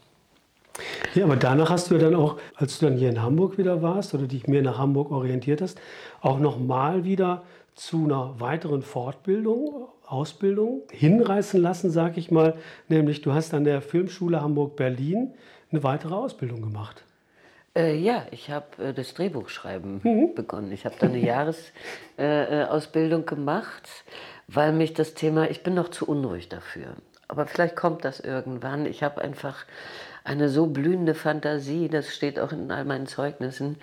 Ja, 1.14 1.25
aber 1.25 1.37
danach 1.37 1.71
hast 1.71 1.90
du 1.90 1.95
ja 1.97 2.00
dann 2.00 2.14
auch, 2.14 2.38
als 2.55 2.78
du 2.78 2.87
dann 2.87 2.97
hier 2.97 3.09
in 3.09 3.23
Hamburg 3.23 3.59
wieder 3.59 3.83
warst 3.83 4.14
oder 4.14 4.26
dich 4.26 4.47
mehr 4.47 4.62
nach 4.62 4.78
Hamburg 4.78 5.11
orientiert 5.11 5.61
hast, 5.61 5.81
auch 6.21 6.38
nochmal 6.38 7.05
wieder 7.05 7.43
zu 7.75 8.05
einer 8.05 8.38
weiteren 8.40 8.83
Fortbildung, 8.83 9.88
Ausbildung 10.07 10.83
hinreißen 10.90 11.61
lassen, 11.61 11.90
sage 11.90 12.19
ich 12.19 12.31
mal. 12.31 12.55
Nämlich 12.88 13.23
du 13.23 13.33
hast 13.33 13.55
an 13.55 13.64
der 13.64 13.83
Filmschule 13.83 14.40
Hamburg-Berlin 14.40 15.35
eine 15.71 15.83
weitere 15.83 16.14
Ausbildung 16.14 16.62
gemacht. 16.62 17.05
Äh, 17.76 17.97
ja, 17.97 18.26
ich 18.31 18.50
habe 18.50 18.83
äh, 18.83 18.95
das 18.95 19.14
Drehbuchschreiben 19.14 20.00
mhm. 20.02 20.35
begonnen. 20.35 20.73
Ich 20.73 20.85
habe 20.87 20.97
da 20.99 21.07
eine 21.07 21.19
Jahresausbildung 22.19 23.21
äh, 23.21 23.25
äh 23.25 23.26
gemacht, 23.26 23.88
weil 24.49 24.73
mich 24.73 24.95
das 24.95 25.14
Thema, 25.14 25.50
ich 25.50 25.62
bin 25.62 25.75
noch 25.75 25.90
zu 25.90 26.07
unruhig 26.07 26.49
dafür. 26.49 26.95
Aber 27.28 27.47
vielleicht 27.47 27.76
kommt 27.76 28.05
das 28.05 28.21
irgendwann. 28.21 28.87
Ich 28.87 29.02
habe 29.02 29.21
einfach 29.21 29.67
eine 30.25 30.49
so 30.49 30.67
blühende 30.67 31.14
Fantasie, 31.14 31.88
das 31.88 32.14
steht 32.14 32.38
auch 32.40 32.52
in 32.52 32.71
all 32.71 32.85
meinen 32.85 33.07
Zeugnissen. 33.07 33.76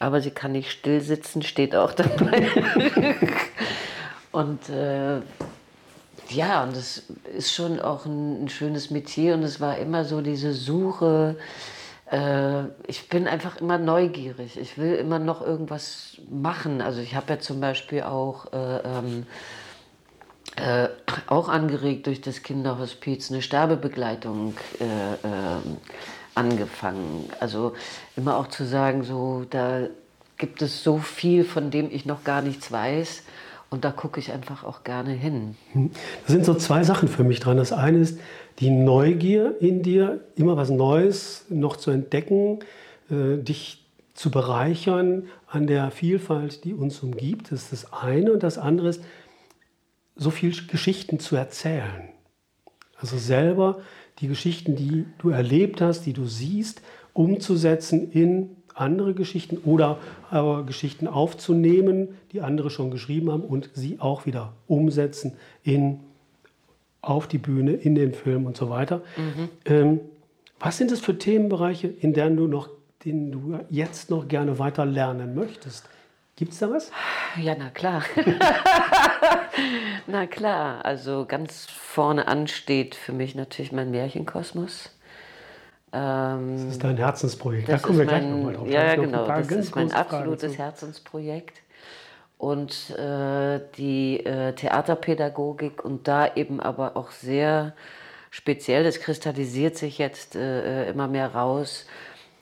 Aber 0.00 0.20
sie 0.20 0.30
kann 0.30 0.52
nicht 0.52 0.70
still 0.70 1.00
sitzen, 1.02 1.42
steht 1.42 1.76
auch 1.76 1.92
dabei. 1.92 2.48
und 4.32 4.68
äh, 4.70 5.20
ja, 6.30 6.64
und 6.64 6.74
das 6.74 7.02
ist 7.36 7.52
schon 7.52 7.80
auch 7.80 8.06
ein, 8.06 8.44
ein, 8.44 8.48
schönes 8.48 8.90
Metier 8.90 9.34
und 9.34 9.42
es 9.42 9.60
war 9.60 9.78
immer 9.78 10.04
so 10.04 10.22
diese 10.22 10.52
Suche. 10.52 11.36
Äh, 12.10 12.64
ich 12.86 13.08
bin 13.08 13.28
einfach 13.28 13.60
immer 13.60 13.78
neugierig. 13.78 14.58
Ich 14.58 14.78
will 14.78 14.94
immer 14.94 15.18
noch 15.18 15.40
irgendwas 15.40 16.18
machen. 16.30 16.80
Also 16.80 17.00
ich 17.00 17.14
habe 17.14 17.34
ja 17.34 17.38
zum 17.38 17.60
Beispiel 17.60 18.02
auch 18.02 18.52
äh, 18.52 18.78
ähm, 18.78 19.26
äh, 20.56 20.88
auch 21.26 21.48
angeregt 21.48 22.06
durch 22.06 22.20
das 22.20 22.42
Kinderhospiz 22.42 23.30
eine 23.30 23.42
Sterbebegleitung 23.42 24.54
äh, 24.80 24.84
äh, 24.84 25.60
angefangen. 26.34 27.28
Also 27.40 27.74
immer 28.16 28.36
auch 28.36 28.48
zu 28.48 28.64
sagen, 28.64 29.04
so 29.04 29.44
da 29.48 29.88
gibt 30.38 30.62
es 30.62 30.82
so 30.82 30.98
viel, 30.98 31.44
von 31.44 31.70
dem 31.70 31.90
ich 31.90 32.06
noch 32.06 32.24
gar 32.24 32.42
nichts 32.42 32.70
weiß. 32.70 33.22
Und 33.68 33.84
da 33.84 33.90
gucke 33.90 34.20
ich 34.20 34.32
einfach 34.32 34.64
auch 34.64 34.84
gerne 34.84 35.10
hin. 35.10 35.56
Hm. 35.72 35.90
Da 36.26 36.32
sind 36.32 36.44
so 36.44 36.54
zwei 36.54 36.84
Sachen 36.84 37.08
für 37.08 37.24
mich 37.24 37.40
dran. 37.40 37.56
Das 37.56 37.72
eine 37.72 37.98
ist 37.98 38.20
die 38.60 38.70
Neugier 38.70 39.56
in 39.60 39.82
dir, 39.82 40.20
immer 40.36 40.56
was 40.56 40.70
Neues 40.70 41.44
noch 41.48 41.76
zu 41.76 41.90
entdecken, 41.90 42.60
äh, 43.10 43.36
dich 43.38 43.84
zu 44.14 44.30
bereichern 44.30 45.24
an 45.48 45.66
der 45.66 45.90
Vielfalt, 45.90 46.64
die 46.64 46.74
uns 46.74 47.00
umgibt. 47.00 47.50
Das 47.52 47.64
ist 47.64 47.72
das 47.72 47.92
eine. 47.92 48.32
Und 48.32 48.42
das 48.42 48.56
andere 48.56 48.88
ist, 48.88 49.02
so 50.16 50.30
viel 50.30 50.54
Geschichten 50.66 51.20
zu 51.20 51.36
erzählen. 51.36 52.08
Also 52.98 53.18
selber 53.18 53.80
die 54.20 54.28
Geschichten, 54.28 54.76
die 54.76 55.04
du 55.18 55.30
erlebt 55.30 55.80
hast, 55.80 56.06
die 56.06 56.14
du 56.14 56.26
siehst, 56.26 56.80
umzusetzen 57.12 58.10
in 58.10 58.56
andere 58.74 59.14
Geschichten 59.14 59.58
oder 59.58 59.98
aber 60.30 60.64
Geschichten 60.64 61.06
aufzunehmen, 61.06 62.08
die 62.32 62.40
andere 62.40 62.70
schon 62.70 62.90
geschrieben 62.90 63.30
haben 63.30 63.42
und 63.42 63.70
sie 63.74 64.00
auch 64.00 64.26
wieder 64.26 64.52
umsetzen 64.66 65.32
in, 65.62 66.00
auf 67.00 67.26
die 67.26 67.38
Bühne, 67.38 67.72
in 67.72 67.94
den 67.94 68.12
Film 68.12 68.46
und 68.46 68.56
so 68.56 68.68
weiter. 68.68 69.02
Mhm. 69.16 69.48
Ähm, 69.64 70.00
was 70.58 70.78
sind 70.78 70.90
das 70.90 71.00
für 71.00 71.18
Themenbereiche, 71.18 71.88
in 71.88 72.12
denen 72.12 72.36
du 72.36 72.46
noch, 72.46 72.68
denen 73.04 73.32
du 73.32 73.58
jetzt 73.70 74.10
noch 74.10 74.28
gerne 74.28 74.58
weiter 74.58 74.84
lernen 74.84 75.34
möchtest? 75.34 75.88
Gibt 76.36 76.52
es 76.52 76.58
da 76.58 76.70
was? 76.70 76.90
Ja, 77.40 77.54
na 77.58 77.70
klar. 77.70 78.02
na 80.06 80.26
klar, 80.26 80.84
also 80.84 81.24
ganz 81.26 81.64
vorne 81.64 82.28
an 82.28 82.46
steht 82.46 82.94
für 82.94 83.12
mich 83.12 83.34
natürlich 83.34 83.72
mein 83.72 83.90
Märchenkosmos. 83.90 84.90
Ähm, 85.94 86.56
das 86.56 86.72
ist 86.72 86.84
dein 86.84 86.98
Herzensprojekt. 86.98 87.70
Da 87.70 87.78
kommen 87.78 88.00
wir 88.00 88.04
mein, 88.04 88.20
gleich 88.20 88.30
nochmal 88.30 88.52
drauf. 88.52 88.68
Ja, 88.68 88.84
ja 88.84 88.96
genau. 88.96 89.26
Das 89.26 89.50
ist 89.50 89.74
mein 89.74 89.92
absolutes 89.92 90.58
Herzensprojekt. 90.58 91.62
Und 92.36 92.90
äh, 92.90 93.60
die 93.78 94.20
äh, 94.26 94.52
Theaterpädagogik 94.52 95.82
und 95.82 96.06
da 96.06 96.34
eben 96.34 96.60
aber 96.60 96.98
auch 96.98 97.12
sehr 97.12 97.72
speziell, 98.30 98.84
das 98.84 99.00
kristallisiert 99.00 99.78
sich 99.78 99.96
jetzt 99.96 100.36
äh, 100.36 100.84
äh 100.84 100.90
immer 100.90 101.08
mehr 101.08 101.34
raus, 101.34 101.86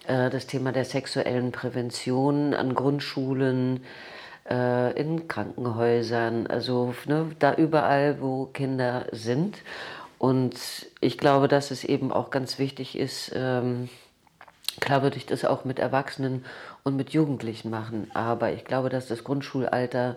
das 0.07 0.47
Thema 0.47 0.73
der 0.73 0.85
sexuellen 0.85 1.51
Prävention 1.51 2.53
an 2.55 2.75
Grundschulen, 2.75 3.81
äh, 4.49 4.93
in 5.01 5.29
Krankenhäusern, 5.29 6.47
also 6.47 6.95
ne, 7.07 7.31
da 7.39 7.55
überall, 7.55 8.21
wo 8.21 8.47
Kinder 8.47 9.07
sind. 9.13 9.59
Und 10.19 10.55
ich 11.01 11.19
glaube, 11.19 11.49
dass 11.49 11.71
es 11.71 11.85
eben 11.85 12.13
auch 12.13 12.31
ganz 12.31 12.59
wichtig 12.59 12.99
ist, 12.99 13.33
ähm, 13.35 13.89
klar 14.81 15.03
würde 15.03 15.17
ich 15.17 15.27
das 15.27 15.45
auch 15.45 15.65
mit 15.65 15.79
Erwachsenen 15.79 16.45
und 16.83 16.97
mit 16.97 17.11
Jugendlichen 17.11 17.71
machen, 17.71 18.11
aber 18.15 18.53
ich 18.53 18.65
glaube, 18.65 18.89
dass 18.89 19.07
das 19.07 19.25
Grundschulalter 19.25 20.17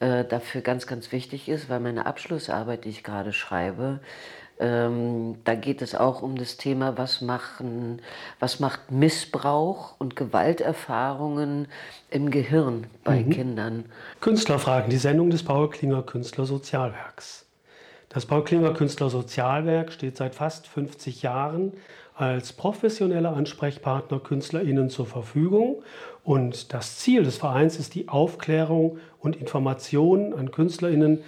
äh, 0.00 0.24
dafür 0.24 0.60
ganz, 0.60 0.86
ganz 0.86 1.12
wichtig 1.12 1.48
ist, 1.48 1.68
weil 1.68 1.80
meine 1.80 2.06
Abschlussarbeit, 2.06 2.84
die 2.84 2.90
ich 2.90 3.04
gerade 3.04 3.32
schreibe, 3.32 4.00
ähm, 4.60 5.36
da 5.44 5.54
geht 5.54 5.82
es 5.82 5.94
auch 5.94 6.22
um 6.22 6.36
das 6.36 6.56
Thema, 6.56 6.96
was, 6.96 7.20
machen, 7.20 8.00
was 8.38 8.60
macht 8.60 8.92
Missbrauch 8.92 9.94
und 9.98 10.14
Gewalterfahrungen 10.14 11.66
im 12.10 12.30
Gehirn 12.30 12.86
bei 13.02 13.20
mhm. 13.20 13.30
Kindern. 13.30 13.84
Künstlerfragen, 14.20 14.90
die 14.90 14.96
Sendung 14.96 15.30
des 15.30 15.42
Paul 15.42 15.70
Klinger 15.70 16.02
Künstlersozialwerks. 16.02 17.46
Das 18.08 18.26
Paul 18.26 18.44
Klinger 18.44 18.72
Künstlersozialwerk 18.74 19.92
steht 19.92 20.16
seit 20.16 20.36
fast 20.36 20.68
50 20.68 21.22
Jahren 21.22 21.72
als 22.14 22.52
professioneller 22.52 23.34
Ansprechpartner 23.34 24.20
KünstlerInnen 24.20 24.88
zur 24.88 25.06
Verfügung. 25.06 25.82
Und 26.22 26.72
das 26.72 26.98
Ziel 26.98 27.24
des 27.24 27.38
Vereins 27.38 27.76
ist 27.76 27.96
die 27.96 28.08
Aufklärung 28.08 28.98
und 29.18 29.34
Information 29.34 30.32
an 30.32 30.52
KünstlerInnen 30.52 31.24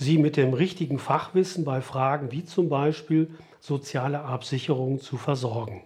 Sie 0.00 0.16
mit 0.16 0.36
dem 0.36 0.54
richtigen 0.54 1.00
Fachwissen 1.00 1.64
bei 1.64 1.80
Fragen 1.80 2.30
wie 2.30 2.44
zum 2.44 2.68
Beispiel 2.68 3.30
soziale 3.58 4.20
Absicherung 4.20 5.00
zu 5.00 5.16
versorgen. 5.16 5.82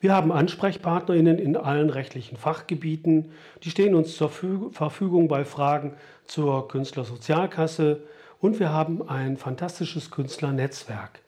Wir 0.00 0.12
haben 0.12 0.30
AnsprechpartnerInnen 0.30 1.38
in 1.38 1.56
allen 1.56 1.88
rechtlichen 1.88 2.36
Fachgebieten. 2.36 3.32
Die 3.62 3.70
stehen 3.70 3.94
uns 3.94 4.14
zur 4.16 4.28
Verfügung 4.28 5.28
bei 5.28 5.46
Fragen 5.46 5.94
zur 6.26 6.68
Künstlersozialkasse 6.68 8.02
und 8.38 8.60
wir 8.60 8.70
haben 8.70 9.08
ein 9.08 9.38
fantastisches 9.38 10.10
Künstlernetzwerk, 10.10 11.20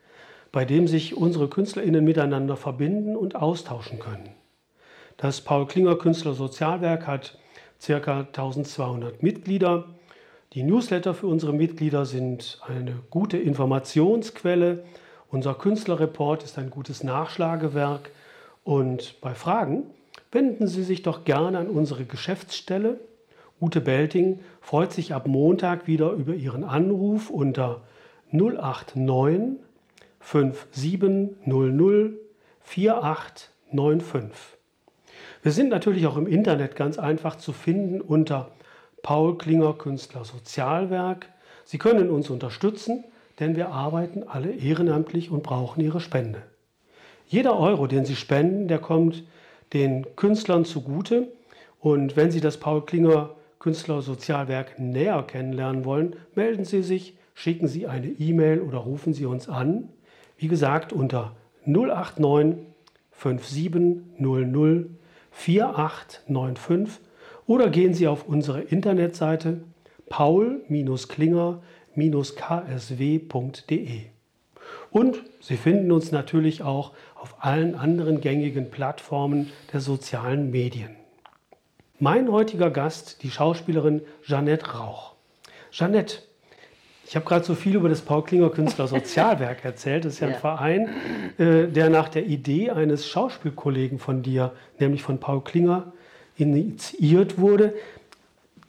bei 0.52 0.66
dem 0.66 0.88
sich 0.88 1.16
unsere 1.16 1.49
KünstlerInnen 1.49 2.04
miteinander 2.04 2.59
verbinden 2.59 3.16
und 3.16 3.35
austauschen 3.35 3.99
können. 3.99 4.28
Das 5.16 5.40
Paul 5.40 5.66
Klinger 5.66 5.97
Künstlersozialwerk 5.97 7.07
hat 7.07 7.38
ca. 7.80 8.21
1200 8.21 9.23
Mitglieder 9.23 9.87
die 10.55 10.62
Newsletter 10.62 11.12
für 11.12 11.26
unsere 11.26 11.52
Mitglieder 11.52 12.07
sind 12.07 12.59
eine 12.67 12.95
gute 13.11 13.37
Informationsquelle. 13.37 14.83
Unser 15.31 15.52
Künstlerreport 15.55 16.43
ist 16.43 16.57
ein 16.57 16.71
gutes 16.71 17.05
Nachschlagewerk. 17.05 18.11
Und 18.64 19.21
bei 19.21 19.35
Fragen 19.35 19.85
wenden 20.33 20.67
Sie 20.67 20.85
sich 20.85 21.02
doch 21.02 21.25
gerne 21.25 21.59
an 21.59 21.69
unsere 21.69 22.07
Geschäftsstelle. 22.07 22.99
Ute 23.61 23.83
Belting 23.83 24.40
freut 24.62 24.93
sich 24.93 25.12
ab 25.12 25.26
Montag 25.26 25.87
wieder 25.87 26.12
über 26.12 26.33
Ihren 26.33 26.64
Anruf 26.64 27.28
unter 27.28 27.83
089 28.31 29.59
5700 30.21 32.12
4895. 32.62 34.59
Wir 35.43 35.52
sind 35.52 35.69
natürlich 35.69 36.07
auch 36.07 36.17
im 36.17 36.26
Internet 36.26 36.75
ganz 36.75 36.99
einfach 36.99 37.37
zu 37.37 37.52
finden 37.52 38.00
unter 38.00 38.50
Paul 39.02 39.38
Klinger 39.38 39.75
Künstler 39.75 40.25
Sozialwerk. 40.25 41.26
Sie 41.64 41.78
können 41.78 42.11
uns 42.11 42.31
unterstützen, 42.31 43.05
denn 43.40 43.57
wir 43.57 43.69
arbeiten 43.71 44.25
alle 44.26 44.52
ehrenamtlich 44.52 45.31
und 45.31 45.43
brauchen 45.43 45.81
Ihre 45.81 46.00
Spende. 46.00 46.43
Jeder 47.26 47.59
Euro, 47.59 47.87
den 47.87 48.05
Sie 48.05 48.17
spenden, 48.17 48.69
der 48.69 48.78
kommt 48.78 49.25
den 49.73 50.07
Künstlern 50.17 50.64
zugute. 50.64 51.28
Und 51.81 52.17
wenn 52.17 52.31
Sie 52.31 52.40
das 52.40 52.57
Paul 52.57 52.85
Klinger 52.85 53.31
Künstler 53.59 54.02
Sozialwerk 54.02 54.78
näher 54.78 55.23
kennenlernen 55.25 55.85
wollen, 55.85 56.17
melden 56.35 56.64
Sie 56.64 56.83
sich, 56.83 57.17
schicken 57.35 57.69
Sie 57.69 57.87
eine 57.87 58.09
E-Mail 58.09 58.61
oder 58.61 58.78
rufen 58.78 59.12
Sie 59.12 59.26
uns 59.26 59.49
an. 59.49 59.88
Wie 60.37 60.49
gesagt, 60.49 60.93
unter 60.93 61.37
089 61.67 62.67
5700 63.11 64.87
4895 65.31 67.00
oder 67.49 67.71
gehen 67.71 67.95
Sie 67.95 68.07
auf 68.07 68.28
unsere 68.28 68.61
Internetseite 68.61 69.62
paul-klinger 70.09 71.61
ksw.de. 71.97 74.00
Und 74.90 75.23
Sie 75.40 75.57
finden 75.57 75.90
uns 75.90 76.12
natürlich 76.12 76.62
auch 76.62 76.93
auf 77.17 77.37
allen 77.40 77.75
anderen 77.75 78.21
gängigen 78.21 78.71
Plattformen 78.71 79.50
der 79.73 79.81
sozialen 79.81 80.50
Medien. 80.50 80.90
Mein 81.99 82.31
heutiger 82.31 82.71
Gast, 82.71 83.23
die 83.23 83.31
Schauspielerin 83.31 84.02
Jeanette 84.23 84.75
Rauch. 84.75 85.14
Jeanette, 85.73 86.19
ich 87.05 87.17
habe 87.17 87.25
gerade 87.25 87.45
so 87.45 87.55
viel 87.55 87.75
über 87.75 87.88
das 87.88 88.02
Paul 88.02 88.25
Klinger 88.25 88.50
Künstler 88.50 88.87
Sozialwerk 88.88 89.64
erzählt. 89.64 90.05
Das 90.05 90.14
ist 90.14 90.21
ja 90.21 90.28
ein 90.28 90.35
ja. 90.35 90.38
Verein, 90.38 90.88
äh, 91.38 91.67
der 91.67 91.88
nach 91.88 92.11
der 92.11 92.26
Idee 92.26 92.71
eines 92.71 93.09
Schauspielkollegen 93.09 93.99
von 93.99 94.23
dir, 94.23 94.52
nämlich 94.78 95.02
von 95.02 95.19
Paul 95.19 95.43
Klinger, 95.43 95.93
initiiert 96.38 97.38
wurde. 97.38 97.75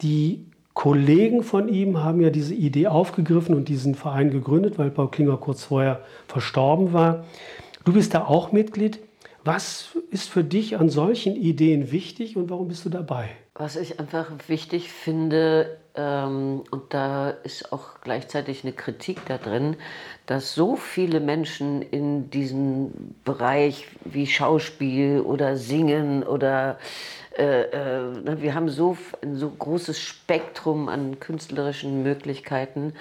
Die 0.02 0.46
Kollegen 0.74 1.44
von 1.44 1.68
ihm 1.68 2.04
haben 2.04 2.22
ja 2.22 2.30
diese 2.30 2.54
Idee 2.54 2.88
aufgegriffen 2.88 3.56
und 3.56 3.70
diesen 3.70 3.96
Verein 3.96 4.32
gegründet, 4.32 4.78
weil 4.78 4.92
Paul 4.92 5.12
Klinger 5.12 5.38
kurz 5.38 5.66
vorher 5.66 6.02
verstorben 6.28 6.94
war. 6.94 7.26
Du 7.86 7.94
bist 7.94 8.14
da 8.14 8.26
auch 8.26 8.52
Mitglied. 8.52 9.00
Was 9.44 9.90
ist 10.12 10.30
für 10.30 10.44
dich 10.44 10.78
an 10.78 10.90
solchen 10.90 11.36
Ideen 11.36 11.92
wichtig 11.92 12.36
und 12.38 12.50
warum 12.50 12.68
bist 12.68 12.86
du 12.86 12.90
dabei? 12.90 13.30
Was 13.56 13.76
ich 13.76 14.00
einfach 14.00 14.32
wichtig 14.48 14.92
finde, 14.92 15.80
ähm, 15.96 16.64
und 16.72 16.94
da 16.94 17.30
ist 17.30 17.74
auch 17.74 18.00
gleichzeitig 18.02 18.64
eine 18.64 18.74
Kritik 18.74 19.26
da 19.26 19.38
drin, 19.38 19.76
dass 20.28 20.54
so 20.54 20.76
viele 20.76 21.20
Menschen 21.20 21.82
in 21.82 22.30
diesem 22.30 23.16
Bereich 23.26 23.88
wie 24.06 24.28
Schauspiel 24.28 25.22
oder 25.22 25.58
Singen 25.58 26.24
oder 26.24 26.78
äh, 27.38 27.62
äh, 27.62 28.42
wir 28.42 28.54
haben 28.56 28.70
so 28.70 28.98
ein 29.22 29.36
so 29.36 29.50
großes 29.50 30.00
Spektrum 30.00 30.90
an 30.90 31.20
künstlerischen 31.20 32.04
Möglichkeiten, 32.04 32.94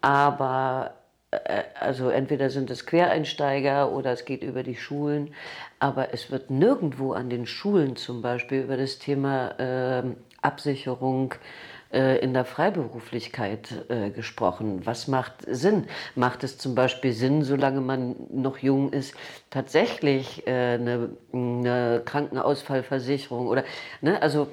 aber 0.00 0.94
äh, 1.30 1.62
also 1.78 2.08
entweder 2.08 2.50
sind 2.50 2.70
es 2.70 2.86
Quereinsteiger 2.86 3.92
oder 3.92 4.12
es 4.12 4.24
geht 4.24 4.42
über 4.42 4.62
die 4.62 4.76
Schulen, 4.76 5.34
aber 5.78 6.12
es 6.12 6.30
wird 6.30 6.50
nirgendwo 6.50 7.12
an 7.12 7.30
den 7.30 7.46
Schulen 7.46 7.96
zum 7.96 8.22
Beispiel 8.22 8.62
über 8.62 8.76
das 8.76 8.98
Thema 8.98 9.58
äh, 9.58 10.02
Absicherung 10.42 11.34
in 11.90 12.34
der 12.34 12.44
Freiberuflichkeit 12.44 13.86
äh, 13.88 14.10
gesprochen. 14.10 14.82
Was 14.84 15.08
macht 15.08 15.46
Sinn? 15.46 15.84
Macht 16.16 16.44
es 16.44 16.58
zum 16.58 16.74
Beispiel 16.74 17.14
Sinn, 17.14 17.44
solange 17.44 17.80
man 17.80 18.14
noch 18.30 18.58
jung 18.58 18.92
ist, 18.92 19.14
tatsächlich 19.48 20.46
äh, 20.46 20.74
eine, 20.74 21.10
eine, 21.32 22.02
Krankenausfallversicherung 22.04 23.46
oder, 23.46 23.64
ne, 24.02 24.20
also 24.20 24.48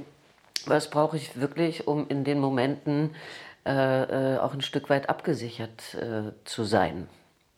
was 0.66 0.90
brauche 0.90 1.18
ich 1.18 1.40
wirklich, 1.40 1.88
um 1.88 2.08
in 2.08 2.24
den 2.24 2.40
Momenten 2.40 3.10
äh, 3.66 4.36
äh, 4.36 4.38
auch 4.38 4.54
ein 4.54 4.62
Stück 4.62 4.90
weit 4.90 5.10
abgesichert 5.10 5.96
äh, 5.96 6.32
zu 6.46 6.64
sein? 6.64 7.08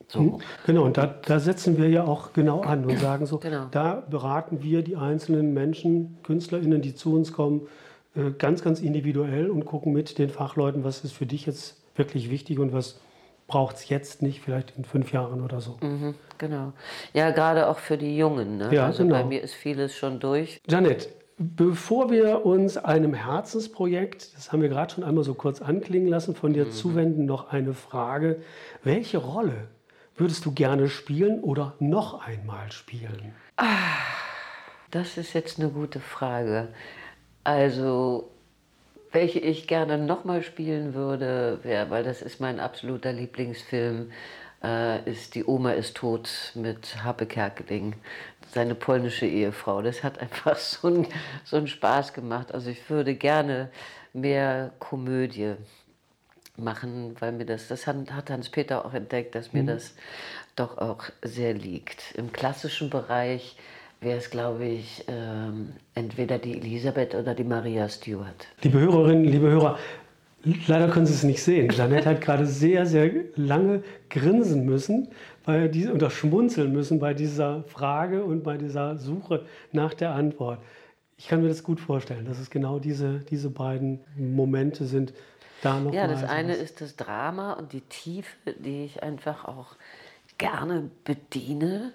So. 0.08 0.20
Hm, 0.20 0.42
genau, 0.66 0.84
und 0.86 0.98
da, 0.98 1.06
da, 1.06 1.40
setzen 1.40 1.78
wir 1.78 1.90
ja 1.90 2.04
auch 2.04 2.34
genau 2.34 2.62
an 2.62 2.86
und 2.86 2.98
sagen 2.98 3.26
so, 3.28 3.38
genau. 3.38 3.66
da 3.72 4.04
beraten 4.10 4.64
wir 4.64 4.82
die 4.82 4.96
einzelnen 4.96 5.54
Menschen, 5.54 6.18
KünstlerInnen, 6.24 6.82
die 6.82 6.96
zu 6.96 7.14
uns 7.14 7.32
kommen, 7.32 7.62
äh, 7.62 7.87
ganz, 8.38 8.64
ganz 8.64 8.80
individuell 8.80 9.50
und 9.50 9.66
gucken 9.66 9.94
mit 9.94 10.18
den 10.18 10.30
Fachleuten, 10.30 10.84
was 10.84 11.04
ist 11.04 11.14
für 11.14 11.26
dich 11.26 11.46
jetzt 11.46 11.82
wirklich 11.96 12.30
wichtig 12.30 12.60
und 12.60 12.74
was 12.74 13.00
braucht 13.48 13.78
es 13.78 13.90
jetzt 13.90 14.22
nicht, 14.22 14.42
vielleicht 14.42 14.78
in 14.78 14.84
fünf 14.84 15.12
Jahren 15.14 15.42
oder 15.42 15.62
so. 15.62 15.78
Mhm, 15.82 16.16
genau. 16.38 16.74
Ja, 17.14 17.32
gerade 17.32 17.68
auch 17.68 17.80
für 17.80 17.98
die 17.98 18.18
Jungen. 18.18 18.58
Ne? 18.58 18.70
Ja, 18.74 18.86
also 18.86 19.04
genau. 19.04 19.16
bei 19.16 19.24
mir 19.24 19.42
ist 19.42 19.54
vieles 19.54 19.96
schon 19.96 20.20
durch. 20.20 20.60
Janet, 20.68 21.10
bevor 21.38 22.12
wir 22.12 22.46
uns 22.46 22.78
einem 22.78 23.14
Herzensprojekt, 23.14 24.36
das 24.36 24.52
haben 24.52 24.62
wir 24.62 24.70
gerade 24.70 24.94
schon 24.94 25.04
einmal 25.04 25.24
so 25.24 25.34
kurz 25.34 25.62
anklingen 25.62 26.10
lassen, 26.10 26.36
von 26.36 26.54
dir 26.54 26.66
mhm. 26.66 26.72
zuwenden, 26.72 27.26
noch 27.26 27.52
eine 27.52 27.74
Frage. 27.74 28.42
Welche 28.84 29.18
Rolle 29.18 29.70
würdest 30.18 30.46
du 30.46 30.52
gerne 30.52 30.90
spielen 30.90 31.42
oder 31.42 31.76
noch 31.80 32.26
einmal 32.26 32.72
spielen? 32.72 33.34
Ah, 33.56 33.66
das 34.92 35.18
ist 35.18 35.34
jetzt 35.34 35.60
eine 35.60 35.70
gute 35.70 36.00
Frage. 36.00 36.70
Also, 37.48 38.30
welche 39.14 39.40
ich 39.40 39.70
gerne 39.70 39.98
nochmal 39.98 40.44
spielen 40.44 40.94
würde, 40.94 41.60
wär, 41.64 41.90
weil 41.90 42.04
das 42.04 42.22
ist 42.22 42.42
mein 42.42 42.60
absoluter 42.60 43.14
Lieblingsfilm, 43.14 44.12
äh, 44.62 45.10
ist 45.10 45.34
Die 45.34 45.46
Oma 45.46 45.72
ist 45.72 45.96
tot 45.96 46.30
mit 46.56 47.06
Happe 47.06 47.26
Kerkeling, 47.26 47.96
seine 48.54 48.76
polnische 48.76 49.28
Ehefrau. 49.28 49.82
Das 49.82 50.04
hat 50.04 50.20
einfach 50.20 50.56
so 50.58 50.90
einen 50.90 51.08
so 51.46 51.66
Spaß 51.66 52.12
gemacht. 52.12 52.54
Also 52.54 52.70
ich 52.70 52.90
würde 52.90 53.16
gerne 53.16 53.70
mehr 54.12 54.74
Komödie 54.80 55.54
machen, 56.58 57.16
weil 57.20 57.32
mir 57.32 57.46
das, 57.46 57.70
das 57.70 57.88
hat, 57.88 58.12
hat 58.12 58.30
Hans-Peter 58.30 58.84
auch 58.84 58.94
entdeckt, 58.94 59.36
dass 59.36 59.54
mir 59.54 59.64
mhm. 59.64 59.68
das 59.68 59.96
doch 60.58 60.80
auch 60.80 61.06
sehr 61.22 61.54
liegt. 61.54 62.14
Im 62.16 62.34
klassischen 62.34 62.90
Bereich 62.90 63.56
wäre 64.02 64.18
es, 64.18 64.30
glaube 64.30 64.66
ich, 64.66 65.04
ähm, 65.08 65.74
entweder 65.96 66.38
die 66.38 66.58
Elisabeth 66.58 67.16
oder 67.16 67.34
die 67.34 67.44
Maria 67.44 67.90
Stewart. 67.90 68.48
Liebe 68.62 68.80
Hörerinnen, 68.80 69.26
liebe 69.26 69.50
Hörer, 69.50 69.78
leider 70.68 70.90
können 70.90 71.06
Sie 71.06 71.14
es 71.14 71.24
nicht 71.24 71.42
sehen. 71.42 71.70
Janette 71.72 72.10
hat 72.10 72.22
gerade 72.22 72.46
sehr, 72.46 72.86
sehr 72.86 73.10
lange 73.36 73.84
grinsen 74.10 74.66
müssen 74.66 75.10
bei 75.46 75.68
diese, 75.68 75.94
oder 75.94 76.10
schmunzeln 76.10 76.72
müssen 76.74 77.00
bei 77.00 77.14
dieser 77.14 77.64
Frage 77.64 78.24
und 78.24 78.44
bei 78.44 78.58
dieser 78.58 78.98
Suche 78.98 79.46
nach 79.72 79.94
der 79.94 80.12
Antwort. 80.12 80.60
Ich 81.18 81.28
kann 81.28 81.42
mir 81.42 81.48
das 81.48 81.64
gut 81.64 81.80
vorstellen, 81.80 82.26
dass 82.26 82.38
es 82.38 82.52
genau 82.52 82.78
diese, 82.80 83.20
diese 83.32 83.50
beiden 83.50 84.02
Momente 84.16 84.86
sind. 84.86 85.14
Da 85.64 85.80
noch 85.80 85.92
ja, 85.92 86.06
das 86.06 86.24
eine 86.24 86.54
ist 86.54 86.82
das 86.82 86.96
Drama 86.96 87.54
und 87.54 87.74
die 87.74 87.82
Tiefe, 87.82 88.54
die 88.60 88.86
ich 88.86 89.02
einfach 89.02 89.46
auch 89.46 89.76
gerne 90.38 90.92
bediene 91.04 91.94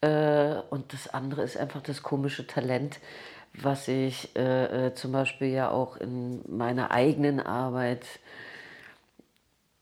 und 0.00 0.92
das 0.92 1.08
andere 1.12 1.42
ist 1.42 1.56
einfach 1.56 1.82
das 1.82 2.02
komische 2.02 2.46
Talent, 2.46 3.00
was 3.54 3.88
ich 3.88 4.34
äh, 4.36 4.86
äh, 4.86 4.94
zum 4.94 5.12
Beispiel 5.12 5.48
ja 5.48 5.70
auch 5.70 5.96
in 5.96 6.40
meiner 6.48 6.90
eigenen 6.90 7.40
Arbeit, 7.40 8.04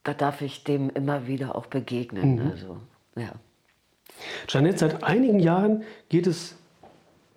da 0.05 0.15
darf 0.15 0.41
ich 0.41 0.65
dem 0.65 0.91
immer 0.91 1.27
wieder 1.27 1.57
auch 1.57 1.67
begegnen. 1.67 2.37
Mhm. 2.37 2.51
Also, 2.51 2.77
ja. 3.17 3.33
Janette, 4.49 4.79
seit 4.79 5.05
einigen 5.05 5.41
Jahren 5.41 5.83
geht 6.09 6.27
es 6.27 6.57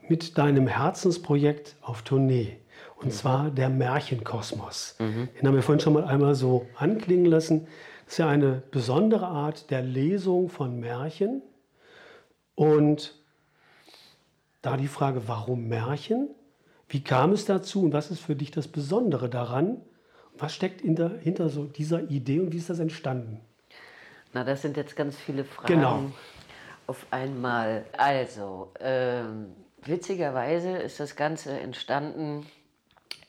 mit 0.08 0.38
deinem 0.38 0.68
Herzensprojekt 0.68 1.76
auf 1.82 2.04
Tournee. 2.04 2.58
Und 2.98 3.08
mhm. 3.08 3.12
zwar 3.12 3.50
der 3.50 3.70
Märchenkosmos. 3.70 4.96
Mhm. 5.00 5.30
Den 5.38 5.48
haben 5.48 5.56
wir 5.56 5.64
vorhin 5.64 5.80
schon 5.80 5.94
mal 5.94 6.04
einmal 6.06 6.36
so 6.36 6.68
anklingen 6.76 7.26
lassen. 7.26 7.68
Das 8.06 8.14
ist 8.14 8.18
ja 8.18 8.28
eine 8.28 8.62
besondere 8.72 9.28
Art 9.28 9.72
der 9.72 9.82
Lesung 9.82 10.50
von 10.50 10.80
Märchen. 10.80 11.42
Und 12.60 13.16
da 14.62 14.76
die 14.76 14.90
Frage, 14.90 15.30
warum 15.30 15.70
Märchen? 15.70 16.28
Wie 16.90 17.02
kam 17.02 17.32
es 17.32 17.46
dazu 17.46 17.84
und 17.86 17.94
was 17.94 18.12
ist 18.12 18.20
für 18.20 18.36
dich 18.36 18.52
das 18.52 18.68
Besondere 18.68 19.30
daran? 19.30 19.80
Was 20.38 20.56
steckt 20.56 20.82
hinter, 20.82 21.48
so 21.48 21.64
dieser 21.64 22.12
Idee 22.12 22.42
und 22.42 22.52
wie 22.52 22.58
ist 22.58 22.70
das 22.70 22.80
entstanden? 22.80 23.40
Na, 24.34 24.44
das 24.44 24.62
sind 24.62 24.76
jetzt 24.76 24.98
ganz 24.98 25.16
viele 25.16 25.46
Fragen 25.46 25.74
genau. 25.74 26.12
auf 26.86 27.06
einmal. 27.12 27.86
Also, 27.98 28.74
ähm, 28.82 29.54
witzigerweise 29.86 30.80
ist 30.80 31.00
das 31.00 31.16
Ganze 31.16 31.58
entstanden 31.58 32.46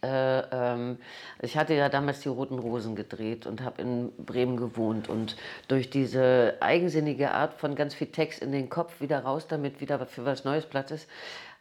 äh, 0.03 0.41
ähm, 0.51 0.99
ich 1.43 1.57
hatte 1.57 1.75
ja 1.75 1.89
damals 1.89 2.21
die 2.21 2.29
Roten 2.29 2.59
Rosen 2.59 2.97
gedreht 2.97 3.47
und 3.47 3.63
habe 3.63 3.83
in 3.83 4.13
Bremen 4.17 4.57
gewohnt. 4.57 5.09
Und 5.09 5.37
durch 5.69 5.91
diese 5.91 6.57
eigensinnige 6.61 7.33
Art 7.33 7.55
von 7.55 7.75
ganz 7.75 7.95
viel 7.95 8.09
Text 8.09 8.41
in 8.41 8.53
den 8.53 8.71
Kopf, 8.71 9.01
wieder 9.01 9.21
raus 9.21 9.47
damit, 9.49 9.81
wieder 9.81 10.05
für 10.07 10.25
was 10.25 10.45
Neues 10.45 10.67
Platz 10.67 10.91
ist, 10.91 11.09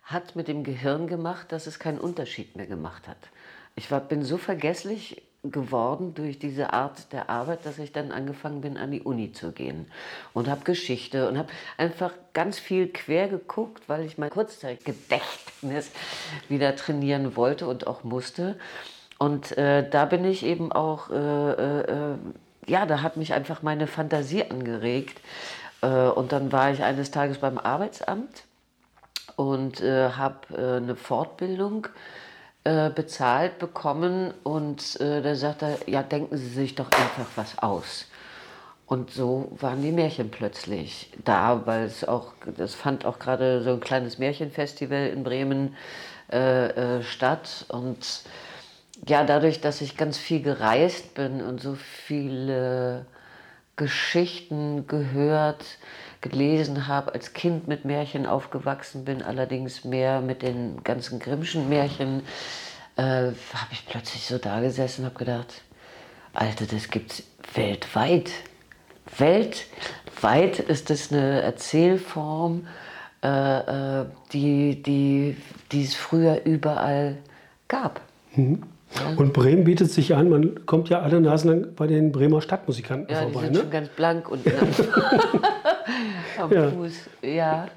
hat 0.04 0.36
mit 0.36 0.48
dem 0.48 0.64
Gehirn 0.64 1.08
gemacht, 1.08 1.52
dass 1.52 1.68
es 1.68 1.80
keinen 1.80 2.00
Unterschied 2.00 2.56
mehr 2.56 2.68
gemacht 2.68 3.08
hat. 3.08 3.18
Ich 3.76 3.92
war, 3.92 4.00
bin 4.00 4.24
so 4.24 4.38
vergesslich 4.38 5.22
geworden 5.44 6.14
durch 6.16 6.38
diese 6.38 6.74
Art 6.74 7.14
der 7.14 7.30
Arbeit, 7.30 7.66
dass 7.66 7.80
ich 7.80 7.94
dann 7.94 8.12
angefangen 8.12 8.60
bin, 8.60 8.76
an 8.78 8.92
die 8.92 9.02
Uni 9.02 9.32
zu 9.32 9.54
gehen 9.54 9.90
und 10.34 10.50
habe 10.50 10.66
Geschichte 10.66 11.30
und 11.30 11.38
habe 11.38 11.50
einfach 11.78 12.12
ganz 12.34 12.60
viel 12.60 12.90
quer 12.90 13.30
geguckt, 13.30 13.88
weil 13.88 14.04
ich 14.04 14.18
mein 14.18 14.30
Kurzzeitgedächtnis 14.30 15.92
wieder 16.50 16.76
trainieren 16.76 17.38
wollte 17.38 17.68
und 17.68 17.88
auch 17.88 18.04
musste. 18.04 18.60
Und 19.18 19.58
äh, 19.58 19.90
da 19.90 20.06
bin 20.06 20.26
ich 20.26 20.46
eben 20.46 20.74
auch, 20.74 21.10
äh, 21.10 21.52
äh, 21.52 22.18
ja, 22.68 22.86
da 22.86 23.02
hat 23.02 23.16
mich 23.16 23.34
einfach 23.34 23.62
meine 23.62 23.88
Fantasie 23.88 24.44
angeregt. 24.44 25.22
Äh, 25.82 25.88
und 25.88 26.34
dann 26.34 26.52
war 26.52 26.72
ich 26.72 26.84
eines 26.84 27.12
Tages 27.12 27.38
beim 27.38 27.58
Arbeitsamt 27.58 28.44
und 29.38 29.80
äh, 29.82 30.10
habe 30.12 30.54
äh, 30.54 30.78
eine 30.78 30.98
Fortbildung 30.98 31.86
äh, 31.86 31.90
bezahlt 32.64 33.60
bekommen 33.60 34.34
und 34.44 35.00
äh, 35.00 35.22
da 35.22 35.36
sagt 35.36 35.62
er, 35.62 35.78
ja, 35.88 36.04
denken 36.04 36.38
Sie 36.38 36.50
sich 36.50 36.76
doch 36.76 36.92
einfach 36.92 37.28
was 37.36 37.58
aus. 37.60 38.06
Und 38.86 39.12
so 39.12 39.52
waren 39.60 39.84
die 39.84 39.92
Märchen 39.92 40.32
plötzlich 40.32 41.12
da, 41.24 41.66
weil 41.66 41.84
es 41.84 42.04
auch, 42.04 42.34
das 42.58 42.74
fand 42.74 43.06
auch 43.06 43.20
gerade 43.20 43.62
so 43.62 43.74
ein 43.74 43.80
kleines 43.80 44.18
Märchenfestival 44.18 45.10
in 45.10 45.24
Bremen 45.24 45.76
äh, 46.32 46.98
äh 46.98 47.04
statt. 47.04 47.66
Und 47.70 48.24
ja, 49.08 49.24
dadurch, 49.24 49.62
dass 49.62 49.82
ich 49.82 49.96
ganz 49.96 50.18
viel 50.18 50.42
gereist 50.42 51.14
bin 51.14 51.42
und 51.42 51.62
so 51.62 51.76
viele 51.76 53.06
Geschichten 53.76 54.88
gehört, 54.88 55.64
gelesen 56.22 56.88
habe, 56.88 57.14
als 57.14 57.34
Kind 57.34 57.68
mit 57.68 57.86
Märchen 57.86 58.26
aufgewachsen 58.26 59.06
bin, 59.06 59.22
allerdings 59.22 59.86
mehr 59.86 60.22
mit 60.22 60.42
den 60.42 60.84
ganzen 60.84 61.20
Grimmschen 61.20 61.70
Märchen, 61.70 62.24
äh, 62.98 63.02
habe 63.02 63.72
ich 63.72 63.86
plötzlich 63.88 64.26
so 64.26 64.38
da 64.38 64.60
gesessen 64.60 65.02
und 65.02 65.12
habe 65.12 65.20
gedacht, 65.20 65.62
Alter, 66.34 66.66
das 66.66 66.90
gibt's 66.90 67.24
weltweit. 67.54 68.32
Weltweit 69.18 70.60
ist 70.60 70.90
das 70.90 71.12
eine 71.12 71.42
Erzählform, 71.42 72.68
äh, 73.24 74.02
äh 74.02 74.06
die, 74.34 74.82
die, 74.84 75.38
die 75.72 75.84
es 75.84 75.96
früher 75.96 76.42
überall 76.46 77.18
gab. 77.68 78.02
Mhm. 78.36 78.64
Und 79.18 79.34
Bremen 79.34 79.64
bietet 79.64 79.92
sich 79.92 80.16
an, 80.16 80.30
man 80.30 80.66
kommt 80.66 80.90
ja 80.90 81.02
alle 81.02 81.22
Nasen 81.22 81.50
lang 81.50 81.76
bei 81.76 81.88
den 81.88 82.12
Bremer 82.12 82.42
Stadtmusikanten 82.42 83.14
ja, 83.14 83.22
vorbei. 83.22 83.40
Die 83.40 83.46
sind 83.46 83.54
ne? 83.54 83.60
schon 83.62 83.70
ganz 83.70 83.90
blank 83.90 84.30
und 84.30 84.46
am 86.40 86.52
ja. 86.52 86.72
Fuß. 86.72 86.94
Ja. 87.22 87.68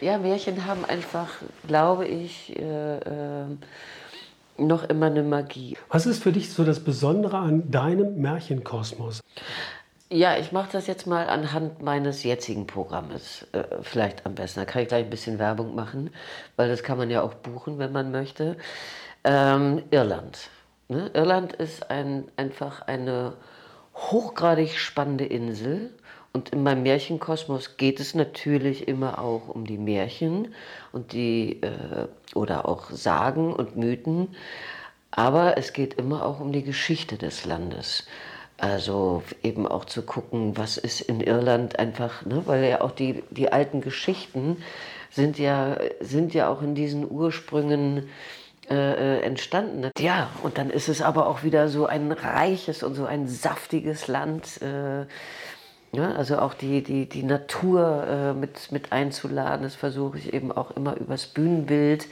ja, 0.00 0.18
Märchen 0.18 0.64
haben 0.66 0.84
einfach, 0.84 1.28
glaube 1.66 2.06
ich, 2.06 2.56
äh, 2.58 2.98
äh, 2.98 3.46
noch 4.58 4.84
immer 4.84 5.06
eine 5.06 5.22
Magie. 5.22 5.76
Was 5.90 6.06
ist 6.06 6.22
für 6.22 6.32
dich 6.32 6.52
so 6.52 6.64
das 6.64 6.80
Besondere 6.80 7.38
an 7.38 7.70
deinem 7.70 8.20
Märchenkosmos? 8.20 9.20
Ja, 10.08 10.36
ich 10.38 10.52
mache 10.52 10.68
das 10.70 10.86
jetzt 10.86 11.08
mal 11.08 11.28
anhand 11.28 11.82
meines 11.82 12.22
jetzigen 12.22 12.68
Programmes. 12.68 13.44
Äh, 13.50 13.64
vielleicht 13.82 14.24
am 14.24 14.36
besten. 14.36 14.60
Da 14.60 14.64
kann 14.64 14.82
ich 14.82 14.88
gleich 14.88 15.04
ein 15.04 15.10
bisschen 15.10 15.40
Werbung 15.40 15.74
machen, 15.74 16.10
weil 16.54 16.68
das 16.68 16.84
kann 16.84 16.96
man 16.96 17.10
ja 17.10 17.22
auch 17.22 17.34
buchen, 17.34 17.78
wenn 17.78 17.90
man 17.90 18.12
möchte. 18.12 18.56
Ähm, 19.26 19.82
Irland. 19.90 20.50
Ne? 20.88 21.10
Irland 21.12 21.52
ist 21.52 21.90
ein, 21.90 22.28
einfach 22.36 22.82
eine 22.82 23.32
hochgradig 23.94 24.78
spannende 24.78 25.24
Insel. 25.24 25.90
Und 26.32 26.50
in 26.50 26.62
meinem 26.62 26.84
Märchenkosmos 26.84 27.76
geht 27.76 27.98
es 27.98 28.14
natürlich 28.14 28.86
immer 28.86 29.18
auch 29.18 29.48
um 29.48 29.66
die 29.66 29.78
Märchen 29.78 30.54
und 30.92 31.12
die 31.12 31.60
äh, 31.62 32.06
oder 32.34 32.68
auch 32.68 32.90
Sagen 32.90 33.52
und 33.52 33.76
Mythen. 33.76 34.28
Aber 35.10 35.56
es 35.56 35.72
geht 35.72 35.94
immer 35.94 36.24
auch 36.24 36.38
um 36.38 36.52
die 36.52 36.62
Geschichte 36.62 37.16
des 37.16 37.46
Landes. 37.46 38.06
Also 38.58 39.22
eben 39.42 39.66
auch 39.66 39.86
zu 39.86 40.02
gucken, 40.02 40.56
was 40.56 40.76
ist 40.76 41.00
in 41.00 41.20
Irland 41.20 41.78
einfach, 41.78 42.24
ne? 42.24 42.42
weil 42.46 42.64
ja 42.64 42.80
auch 42.80 42.92
die, 42.92 43.24
die 43.30 43.50
alten 43.50 43.80
Geschichten 43.80 44.58
sind 45.10 45.38
ja, 45.38 45.78
sind 46.00 46.32
ja 46.32 46.48
auch 46.48 46.62
in 46.62 46.74
diesen 46.74 47.10
Ursprüngen 47.10 48.08
äh, 48.70 49.18
äh, 49.18 49.20
entstanden. 49.22 49.90
Ja, 49.98 50.30
und 50.42 50.58
dann 50.58 50.70
ist 50.70 50.88
es 50.88 51.02
aber 51.02 51.26
auch 51.26 51.42
wieder 51.42 51.68
so 51.68 51.86
ein 51.86 52.10
reiches 52.12 52.82
und 52.82 52.94
so 52.94 53.04
ein 53.04 53.28
saftiges 53.28 54.08
Land. 54.08 54.60
Äh, 54.62 55.06
ja, 55.92 56.12
also 56.16 56.38
auch 56.38 56.54
die, 56.54 56.82
die, 56.82 57.08
die 57.08 57.22
Natur 57.22 58.04
äh, 58.08 58.32
mit, 58.34 58.72
mit 58.72 58.92
einzuladen, 58.92 59.62
das 59.62 59.74
versuche 59.76 60.18
ich 60.18 60.34
eben 60.34 60.52
auch 60.52 60.72
immer 60.72 60.96
übers 60.96 61.26
Bühnenbild. 61.26 62.06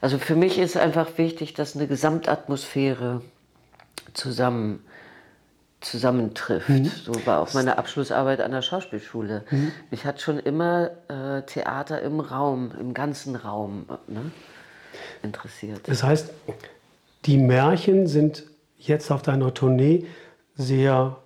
Also 0.00 0.18
für 0.18 0.36
mich 0.36 0.58
ist 0.58 0.76
einfach 0.76 1.18
wichtig, 1.18 1.54
dass 1.54 1.74
eine 1.74 1.86
Gesamtatmosphäre 1.86 3.22
zusammen 4.12 4.84
zusammentrifft. 5.80 6.68
Mhm. 6.68 6.86
So 6.86 7.26
war 7.26 7.40
auch 7.40 7.54
meine 7.54 7.78
Abschlussarbeit 7.78 8.40
an 8.40 8.50
der 8.50 8.62
Schauspielschule. 8.62 9.44
Mhm. 9.50 9.72
Mich 9.90 10.04
hat 10.04 10.20
schon 10.20 10.38
immer 10.38 10.90
äh, 11.08 11.42
Theater 11.42 12.00
im 12.02 12.20
Raum, 12.20 12.72
im 12.78 12.94
ganzen 12.94 13.36
Raum. 13.36 13.86
Ne? 14.08 14.32
Interessiert. 15.22 15.80
Das 15.84 16.02
heißt, 16.02 16.30
die 17.24 17.38
Märchen 17.38 18.06
sind 18.06 18.44
jetzt 18.78 19.10
auf 19.10 19.22
deiner 19.22 19.54
Tournee 19.54 20.06
sehr 20.54 21.16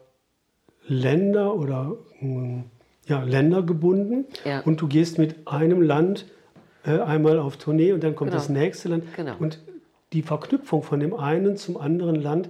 Länder 0.87 1.55
oder 1.55 1.97
hm, 2.19 2.65
ja, 3.07 3.23
ländergebunden 3.23 4.27
ja. 4.45 4.61
und 4.61 4.81
du 4.81 4.89
gehst 4.89 5.19
mit 5.19 5.47
einem 5.47 5.83
Land 5.83 6.27
äh, 6.85 6.99
einmal 6.99 7.39
auf 7.39 7.57
Tournee 7.57 7.93
und 7.93 8.03
dann 8.03 8.15
kommt 8.15 8.31
genau. 8.31 8.41
das 8.41 8.49
nächste 8.49 8.89
Land. 8.89 9.05
Genau. 9.15 9.35
Und 9.39 9.61
die 10.13 10.23
Verknüpfung 10.23 10.83
von 10.83 11.01
dem 11.01 11.15
einen 11.15 11.57
zum 11.57 11.77
anderen 11.77 12.17
Land 12.17 12.49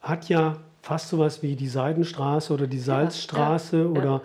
hat 0.00 0.28
ja 0.28 0.58
fast 0.82 1.08
so 1.08 1.18
was 1.18 1.42
wie 1.42 1.56
die 1.56 1.68
Seidenstraße 1.68 2.52
oder 2.52 2.66
die 2.66 2.78
Salzstraße 2.78 3.76
ja, 3.76 3.82
ja, 3.84 3.88
oder 3.88 4.22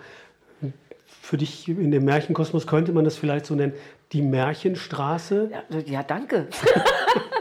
für 1.06 1.36
dich 1.36 1.68
in 1.68 1.90
dem 1.90 2.04
Märchenkosmos 2.04 2.66
könnte 2.66 2.92
man 2.92 3.04
das 3.04 3.16
vielleicht 3.16 3.46
so 3.46 3.54
nennen, 3.54 3.72
die 4.12 4.22
Märchenstraße? 4.22 5.50
Ja, 5.70 5.78
ja 5.78 6.02
danke. 6.02 6.48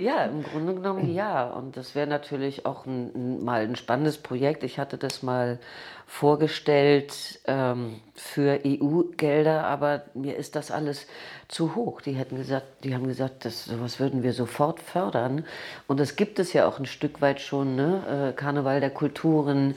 ja, 0.00 0.24
im 0.24 0.42
Grunde 0.42 0.74
genommen 0.74 1.12
ja. 1.12 1.46
Und 1.46 1.76
das 1.76 1.94
wäre 1.94 2.06
natürlich 2.06 2.64
auch 2.64 2.86
ein, 2.86 3.44
mal 3.44 3.62
ein 3.62 3.76
spannendes 3.76 4.18
Projekt. 4.18 4.64
Ich 4.64 4.78
hatte 4.78 4.96
das 4.96 5.22
mal 5.22 5.58
vorgestellt 6.06 7.38
ähm, 7.46 8.00
für 8.14 8.60
EU-Gelder, 8.66 9.64
aber 9.66 10.02
mir 10.14 10.36
ist 10.36 10.56
das 10.56 10.70
alles 10.70 11.06
zu 11.46 11.76
hoch. 11.76 12.00
Die 12.00 12.12
hätten 12.12 12.36
gesagt, 12.36 12.66
die 12.82 12.94
haben 12.94 13.06
gesagt, 13.06 13.44
das, 13.44 13.66
sowas 13.66 14.00
würden 14.00 14.22
wir 14.22 14.32
sofort 14.32 14.80
fördern. 14.80 15.44
Und 15.86 16.00
das 16.00 16.16
gibt 16.16 16.38
es 16.38 16.52
ja 16.52 16.66
auch 16.66 16.78
ein 16.78 16.86
Stück 16.86 17.20
weit 17.20 17.40
schon, 17.40 17.76
ne? 17.76 18.30
Äh, 18.30 18.32
Karneval 18.32 18.80
der 18.80 18.90
Kulturen. 18.90 19.76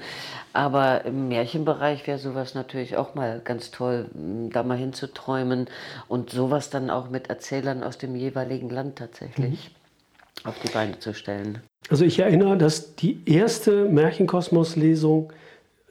Aber 0.53 1.05
im 1.05 1.27
Märchenbereich 1.27 2.07
wäre 2.07 2.17
sowas 2.17 2.55
natürlich 2.55 2.95
auch 2.97 3.13
mal 3.13 3.41
ganz 3.43 3.71
toll, 3.71 4.09
da 4.13 4.63
mal 4.63 4.77
hinzuträumen 4.77 5.67
und 6.07 6.29
sowas 6.29 6.69
dann 6.69 6.89
auch 6.89 7.09
mit 7.09 7.29
Erzählern 7.29 7.83
aus 7.83 7.97
dem 7.97 8.15
jeweiligen 8.15 8.69
Land 8.69 8.97
tatsächlich 8.97 9.69
mhm. 9.69 9.82
Auf 10.43 10.59
die 10.59 10.71
Beine 10.71 10.99
zu 10.99 11.13
stellen. 11.13 11.61
Also 11.89 12.05
ich 12.05 12.19
erinnere, 12.19 12.57
dass 12.57 12.95
die 12.95 13.21
erste 13.25 13.85
Märchenkosmos-Lesung 13.85 15.31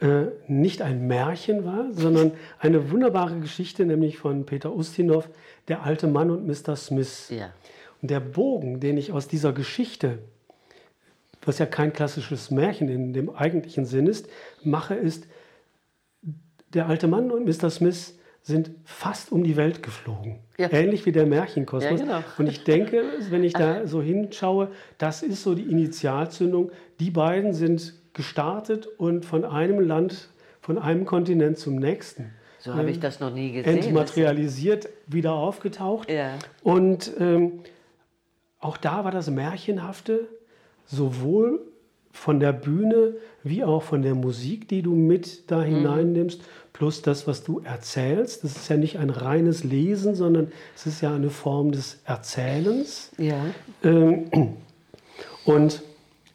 äh, 0.01 0.27
nicht 0.49 0.83
ein 0.83 1.07
Märchen 1.07 1.65
war, 1.65 1.93
sondern 1.93 2.33
eine 2.59 2.91
wunderbare 2.91 3.39
Geschichte, 3.39 3.85
nämlich 3.87 4.19
von 4.19 4.47
Peter 4.47 4.75
Ustinov, 4.75 5.29
Der 5.69 5.85
alte 5.85 6.09
Mann 6.09 6.31
und 6.31 6.47
Mr. 6.47 6.75
Smith. 6.77 7.29
Ja. 7.31 7.53
Und 8.01 8.11
der 8.11 8.21
Bogen, 8.21 8.81
den 8.81 8.97
ich 8.97 9.13
aus 9.13 9.29
dieser 9.29 9.53
Geschichte, 9.53 10.19
was 11.45 11.59
ja 11.59 11.67
kein 11.67 11.93
klassisches 11.93 12.51
Märchen 12.51 12.89
in 12.89 13.13
dem 13.13 13.31
eigentlichen 13.31 13.87
Sinn 13.87 14.07
ist, 14.07 14.29
mache, 14.65 14.95
ist, 14.95 15.27
der 16.75 16.89
alte 16.89 17.07
Mann 17.07 17.31
und 17.31 17.45
Mr. 17.45 17.71
Smith 17.71 18.19
sind 18.43 18.73
fast 18.85 19.31
um 19.31 19.45
die 19.45 19.57
Welt 19.57 19.83
geflogen. 19.83 20.41
Ja. 20.59 20.71
Ähnlich 20.73 21.07
wie 21.07 21.13
der 21.13 21.27
Märchenkosmos. 21.27 22.01
Ja, 22.01 22.07
genau. 22.07 22.25
Und 22.39 22.49
ich 22.49 22.65
denke, 22.65 23.05
wenn 23.31 23.45
ich 23.45 23.53
da 23.53 23.87
so 23.87 24.03
hinschaue, 24.03 24.69
das 24.99 25.23
ist 25.23 25.43
so 25.43 25.55
die 25.55 25.63
Initialzündung. 25.63 26.73
Die 26.99 27.11
beiden 27.11 27.53
sind 27.53 27.95
gestartet 28.15 28.87
und 28.99 29.25
von 29.25 29.45
einem 29.45 29.81
Land, 29.81 30.29
von 30.61 30.77
einem 30.79 31.05
Kontinent 31.07 31.59
zum 31.59 31.77
nächsten. 31.77 32.33
So 32.59 32.75
habe 32.75 32.91
ich 32.91 33.01
das 33.01 33.19
noch 33.19 33.33
nie 33.33 33.53
gesehen. 33.53 33.79
Entmaterialisiert, 33.79 34.89
wieder 35.07 35.33
aufgetaucht. 35.33 36.11
Ja. 36.11 36.39
Und 36.63 37.13
ähm, 37.19 37.61
auch 38.61 38.77
da 38.77 39.05
war 39.05 39.11
das 39.11 39.31
Märchenhafte 39.31 40.29
sowohl 40.87 41.61
von 42.13 42.39
der 42.39 42.53
Bühne 42.53 43.15
wie 43.43 43.65
auch 43.65 43.83
von 43.83 44.03
der 44.03 44.15
Musik, 44.15 44.69
die 44.69 44.83
du 44.83 44.95
mit 44.95 45.51
da 45.51 45.59
mhm. 45.59 45.77
hineinnimmst, 45.77 46.43
plus 46.83 47.01
das, 47.01 47.29
was 47.29 47.45
du 47.45 47.61
erzählst. 47.61 48.43
Das 48.43 48.57
ist 48.57 48.69
ja 48.69 48.77
nicht 48.77 48.99
ein 48.99 49.09
reines 49.09 49.63
Lesen, 49.63 50.17
sondern 50.17 50.51
es 50.75 50.85
ist 50.85 51.01
ja 51.01 51.15
eine 51.15 51.31
Form 51.31 51.71
des 51.71 52.01
Erzählens. 52.07 53.13
Ja. 53.19 53.41
Ähm, 53.85 54.57
und 55.45 55.81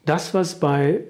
das, 0.06 0.34
was 0.34 0.62
bei 0.62 1.02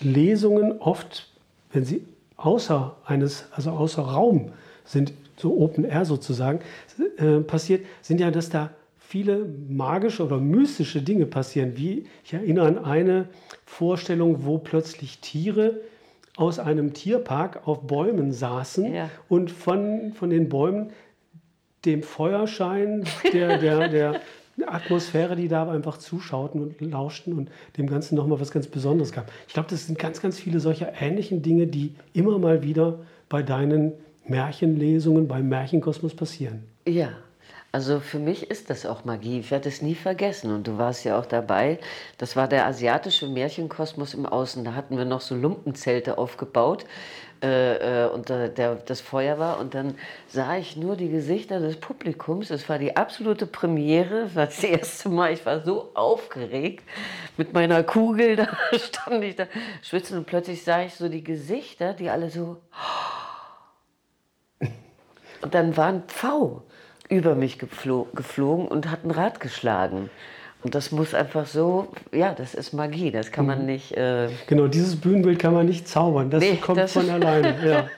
Lesungen 0.00 0.78
oft, 0.78 1.28
wenn 1.72 1.84
sie 1.84 2.04
außer 2.36 2.94
eines, 3.04 3.46
also 3.50 3.72
außer 3.72 4.02
Raum 4.02 4.52
sind, 4.84 5.12
so 5.36 5.58
Open 5.58 5.82
Air 5.84 6.04
sozusagen, 6.04 6.60
äh, 7.16 7.40
passiert, 7.40 7.84
sind 8.00 8.20
ja, 8.20 8.30
dass 8.30 8.48
da 8.48 8.70
viele 9.00 9.44
magische 9.68 10.24
oder 10.24 10.38
mystische 10.38 11.02
Dinge 11.02 11.26
passieren. 11.26 11.72
Wie 11.74 12.06
ich 12.24 12.32
erinnere 12.32 12.68
an 12.68 12.78
eine 12.78 13.28
Vorstellung, 13.66 14.44
wo 14.46 14.58
plötzlich 14.58 15.18
Tiere 15.18 15.80
aus 16.38 16.60
einem 16.60 16.92
Tierpark 16.94 17.66
auf 17.66 17.86
Bäumen 17.86 18.32
saßen 18.32 18.94
ja. 18.94 19.10
und 19.28 19.50
von, 19.50 20.12
von 20.14 20.30
den 20.30 20.48
Bäumen 20.48 20.90
dem 21.84 22.02
Feuerschein 22.02 23.04
der, 23.32 23.58
der, 23.58 23.88
der, 23.88 24.20
Atmosphäre, 24.66 25.36
die 25.36 25.46
da 25.46 25.70
einfach 25.70 25.98
zuschauten 25.98 26.60
und 26.60 26.80
lauschten 26.80 27.32
und 27.32 27.48
dem 27.76 27.86
Ganzen 27.86 28.16
nochmal 28.16 28.40
was 28.40 28.50
ganz 28.50 28.66
Besonderes 28.66 29.12
gab. 29.12 29.30
Ich 29.46 29.54
glaube, 29.54 29.68
das 29.70 29.86
sind 29.86 30.00
ganz, 30.00 30.20
ganz 30.20 30.40
viele 30.40 30.58
solcher 30.58 31.00
ähnlichen 31.00 31.42
Dinge, 31.42 31.68
die 31.68 31.94
immer 32.12 32.40
mal 32.40 32.64
wieder 32.64 32.98
bei 33.28 33.44
deinen 33.44 33.92
Märchenlesungen, 34.26 35.28
beim 35.28 35.48
Märchenkosmos 35.48 36.16
passieren. 36.16 36.64
Ja, 36.88 37.10
Also 37.70 38.00
für 38.00 38.18
mich 38.18 38.50
ist 38.50 38.70
das 38.70 38.86
auch 38.86 39.04
Magie. 39.04 39.40
Ich 39.40 39.50
werde 39.50 39.68
es 39.68 39.82
nie 39.82 39.94
vergessen. 39.94 40.52
Und 40.52 40.66
du 40.66 40.78
warst 40.78 41.04
ja 41.04 41.18
auch 41.18 41.26
dabei. 41.26 41.78
Das 42.16 42.34
war 42.34 42.48
der 42.48 42.66
asiatische 42.66 43.28
Märchenkosmos 43.28 44.14
im 44.14 44.24
Außen. 44.24 44.64
Da 44.64 44.74
hatten 44.74 44.96
wir 44.96 45.04
noch 45.04 45.20
so 45.20 45.34
Lumpenzelte 45.34 46.16
aufgebaut 46.16 46.86
äh, 47.42 48.06
äh, 48.06 48.08
und 48.08 48.30
äh, 48.30 48.50
der, 48.50 48.76
das 48.76 49.02
Feuer 49.02 49.38
war. 49.38 49.60
Und 49.60 49.74
dann 49.74 49.96
sah 50.28 50.56
ich 50.56 50.78
nur 50.78 50.96
die 50.96 51.10
Gesichter 51.10 51.60
des 51.60 51.76
Publikums. 51.76 52.48
Es 52.50 52.70
war 52.70 52.78
die 52.78 52.96
absolute 52.96 53.46
Premiere. 53.46 54.22
Das 54.24 54.34
war 54.34 54.46
das 54.46 54.64
erste 54.64 55.10
Mal. 55.10 55.34
Ich 55.34 55.44
war 55.44 55.60
so 55.60 55.90
aufgeregt 55.92 56.84
mit 57.36 57.52
meiner 57.52 57.82
Kugel. 57.82 58.36
Da 58.72 58.78
stand 58.78 59.24
ich 59.24 59.36
da 59.36 59.46
schwitzen 59.82 60.16
und 60.16 60.26
plötzlich 60.26 60.64
sah 60.64 60.82
ich 60.82 60.94
so 60.94 61.10
die 61.10 61.22
Gesichter, 61.22 61.92
die 61.92 62.08
alle 62.08 62.30
so. 62.30 62.56
Und 65.40 65.54
dann 65.54 65.76
war 65.76 65.86
ein 65.86 66.02
Pfau 66.08 66.64
über 67.08 67.34
mich 67.34 67.58
geflo 67.58 68.06
geflogen 68.14 68.68
und 68.68 68.90
hat 68.90 69.04
ein 69.04 69.10
Rad 69.10 69.40
geschlagen. 69.40 70.10
Und 70.64 70.74
das 70.74 70.90
muss 70.90 71.14
einfach 71.14 71.46
so, 71.46 71.88
ja, 72.12 72.34
das 72.34 72.54
ist 72.54 72.72
Magie, 72.72 73.12
das 73.12 73.30
kann 73.30 73.46
man 73.46 73.60
mhm. 73.60 73.66
nicht. 73.66 73.96
Äh 73.96 74.28
genau, 74.48 74.66
dieses 74.66 74.96
Bühnenbild 74.96 75.38
kann 75.38 75.54
man 75.54 75.66
nicht 75.66 75.86
zaubern, 75.86 76.30
das 76.30 76.40
nee, 76.40 76.56
kommt 76.56 76.78
das 76.78 76.92
von 76.92 77.08
alleine. 77.10 77.56
Ja. 77.64 77.88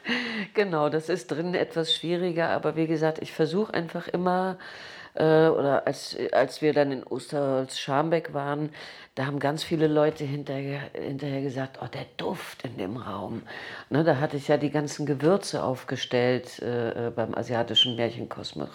genau, 0.53 0.91
das 0.91 1.09
ist 1.09 1.29
drin 1.29 1.55
etwas 1.55 1.95
schwieriger, 1.95 2.51
aber 2.51 2.77
wie 2.77 2.87
gesagt, 2.87 3.23
ich 3.23 3.33
versuche 3.33 3.73
einfach 3.73 4.09
immer, 4.09 4.59
äh, 5.15 5.49
oder 5.49 5.87
als, 5.87 6.17
als 6.33 6.63
wir 6.63 6.73
dann 6.73 6.93
in 6.93 7.05
Osterholz-Scharmbeck 7.05 8.33
waren, 8.35 8.71
da 9.15 9.27
haben 9.27 9.39
ganz 9.39 9.65
viele 9.65 9.87
Leute 9.87 10.25
hinterher, 10.25 10.81
hinterher 10.93 11.43
gesagt, 11.43 11.79
oh, 11.83 11.87
der 11.87 12.07
Duft 12.17 12.65
in 12.65 12.77
dem 12.79 12.97
Raum. 12.97 13.43
Ne, 13.89 14.05
da 14.05 14.19
hatte 14.19 14.37
ich 14.37 14.49
ja 14.49 14.57
die 14.57 14.71
ganzen 14.71 15.07
Gewürze 15.07 15.63
aufgestellt 15.63 16.61
äh, 16.61 17.09
äh 17.09 17.11
beim 17.11 17.35
asiatischen 17.35 17.97
Märchenkosmos 17.97 18.71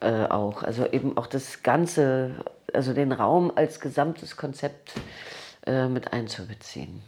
äh, 0.00 0.24
auch. 0.24 0.62
Also 0.62 0.86
eben 0.86 1.16
auch 1.16 1.26
das 1.26 1.62
Ganze, 1.62 2.32
also 2.72 2.92
den 2.92 3.12
Raum 3.12 3.52
als 3.54 3.80
gesamtes 3.80 4.36
Konzept 4.36 4.92
äh, 5.66 5.88
mit 5.88 6.12
einzubeziehen. 6.12 7.02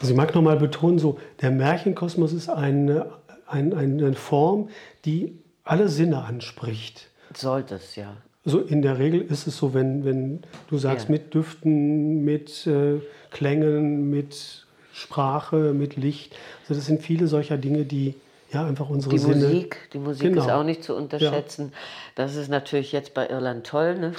Also 0.00 0.12
ich 0.12 0.16
mag 0.16 0.34
nochmal 0.34 0.56
betonen, 0.56 0.98
so, 0.98 1.18
der 1.42 1.50
Märchenkosmos 1.50 2.32
ist 2.32 2.48
eine, 2.48 3.12
eine, 3.46 3.76
eine 3.76 4.14
Form, 4.14 4.70
die 5.04 5.38
alle 5.62 5.88
Sinne 5.88 6.24
anspricht. 6.24 7.09
Sollte 7.34 7.76
es, 7.76 7.96
ja. 7.96 8.16
So 8.44 8.60
in 8.60 8.82
der 8.82 8.98
Regel 8.98 9.20
ist 9.20 9.46
es 9.46 9.56
so, 9.56 9.74
wenn, 9.74 10.04
wenn 10.04 10.42
du 10.68 10.78
sagst, 10.78 11.08
ja. 11.08 11.12
mit 11.12 11.34
Düften, 11.34 12.24
mit 12.24 12.66
äh, 12.66 13.00
Klängen, 13.30 14.10
mit 14.10 14.66
Sprache, 14.92 15.72
mit 15.74 15.96
Licht. 15.96 16.36
Also 16.62 16.74
das 16.74 16.86
sind 16.86 17.02
viele 17.02 17.26
solcher 17.26 17.58
Dinge, 17.58 17.84
die 17.84 18.14
ja, 18.52 18.66
einfach 18.66 18.88
unsere 18.88 19.14
die 19.14 19.18
Sinne. 19.18 19.46
Musik, 19.46 19.88
die 19.92 19.98
Musik 19.98 20.30
genau. 20.30 20.42
ist 20.42 20.50
auch 20.50 20.64
nicht 20.64 20.82
zu 20.82 20.96
unterschätzen. 20.96 21.70
Ja. 21.72 21.78
Das 22.16 22.34
ist 22.34 22.48
natürlich 22.48 22.92
jetzt 22.92 23.14
bei 23.14 23.28
Irland 23.28 23.66
toll. 23.66 23.96
Ne? 23.96 24.12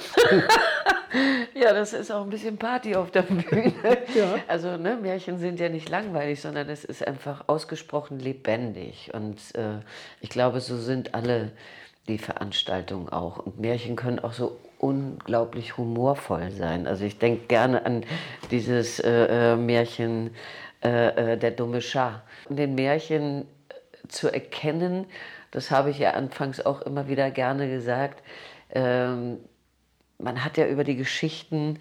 ja, 1.54 1.74
das 1.74 1.92
ist 1.92 2.10
auch 2.10 2.22
ein 2.22 2.30
bisschen 2.30 2.56
Party 2.56 2.96
auf 2.96 3.10
der 3.10 3.22
Bühne. 3.22 3.72
Ja. 4.14 4.36
Also 4.48 4.76
ne, 4.76 4.98
Märchen 5.00 5.38
sind 5.38 5.58
ja 5.58 5.68
nicht 5.68 5.88
langweilig, 5.88 6.40
sondern 6.40 6.68
es 6.68 6.84
ist 6.84 7.06
einfach 7.06 7.44
ausgesprochen 7.46 8.18
lebendig. 8.18 9.10
Und 9.14 9.38
äh, 9.54 9.80
ich 10.20 10.28
glaube, 10.28 10.60
so 10.60 10.76
sind 10.76 11.14
alle 11.14 11.52
die 12.08 12.18
Veranstaltungen 12.18 13.08
auch. 13.08 13.38
Und 13.38 13.60
Märchen 13.60 13.96
können 13.96 14.18
auch 14.18 14.32
so 14.32 14.58
unglaublich 14.78 15.76
humorvoll 15.76 16.50
sein. 16.50 16.86
Also 16.86 17.04
ich 17.04 17.18
denke 17.18 17.46
gerne 17.46 17.86
an 17.86 18.04
dieses 18.50 18.98
äh, 18.98 19.52
äh 19.52 19.56
Märchen 19.56 20.34
äh, 20.82 21.34
äh, 21.34 21.38
Der 21.38 21.52
dumme 21.52 21.80
Schar. 21.80 22.22
In 22.48 22.56
den 22.56 22.74
Märchen 22.74 23.46
zu 24.08 24.28
erkennen, 24.28 25.06
das 25.52 25.70
habe 25.70 25.90
ich 25.90 25.98
ja 25.98 26.12
anfangs 26.12 26.60
auch 26.64 26.82
immer 26.82 27.06
wieder 27.06 27.30
gerne 27.30 27.68
gesagt, 27.68 28.22
ähm, 28.70 29.38
man 30.18 30.44
hat 30.44 30.56
ja 30.56 30.66
über 30.66 30.82
die 30.82 30.96
Geschichten 30.96 31.78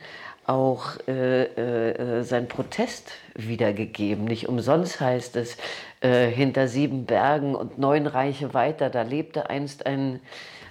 auch 0.48 0.98
äh, 1.08 1.44
äh, 1.44 2.24
seinen 2.24 2.48
Protest 2.48 3.12
wiedergegeben. 3.36 4.26
Nicht 4.26 4.50
umsonst 4.50 5.00
heißt 5.00 5.36
es, 5.36 5.58
äh, 6.02 6.28
hinter 6.28 6.68
sieben 6.68 7.06
Bergen 7.06 7.56
und 7.56 7.78
neun 7.78 8.08
Reiche 8.08 8.54
weiter, 8.54 8.90
da 8.90 9.04
lebte 9.04 9.50
einst 9.50 9.86
ein, 9.86 10.20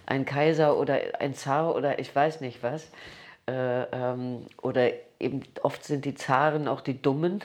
ein 0.07 0.25
Kaiser 0.25 0.77
oder 0.77 0.99
ein 1.21 1.35
Zar 1.35 1.75
oder 1.75 1.99
ich 1.99 2.15
weiß 2.15 2.41
nicht 2.41 2.63
was. 2.63 2.91
Äh, 3.47 3.83
ähm, 3.93 4.47
oder 4.61 4.91
eben 5.19 5.43
oft 5.63 5.85
sind 5.85 6.05
die 6.05 6.15
Zaren 6.15 6.69
auch 6.69 6.81
die 6.81 7.01
Dummen. 7.01 7.43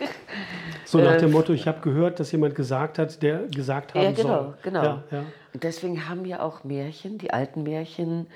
so 0.84 0.98
nach 0.98 1.16
dem 1.16 1.26
ähm, 1.26 1.32
Motto, 1.32 1.52
ich 1.52 1.66
habe 1.66 1.80
gehört, 1.80 2.20
dass 2.20 2.32
jemand 2.32 2.54
gesagt 2.54 2.98
hat, 2.98 3.22
der 3.22 3.46
gesagt 3.48 3.94
haben 3.94 4.02
ja, 4.02 4.12
genau, 4.12 4.28
soll. 4.28 4.54
Genau, 4.62 4.82
ja, 4.82 5.04
ja. 5.10 5.24
Und 5.52 5.64
deswegen 5.64 6.08
haben 6.08 6.24
ja 6.24 6.40
auch 6.40 6.64
Märchen, 6.64 7.18
die 7.18 7.32
alten 7.32 7.62
Märchen, 7.62 8.26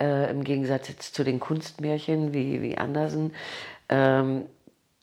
äh, 0.00 0.30
im 0.30 0.44
Gegensatz 0.44 0.88
jetzt 0.88 1.14
zu 1.14 1.24
den 1.24 1.40
Kunstmärchen 1.40 2.32
wie, 2.32 2.62
wie 2.62 2.78
Andersen, 2.78 3.32
ähm, 3.88 4.46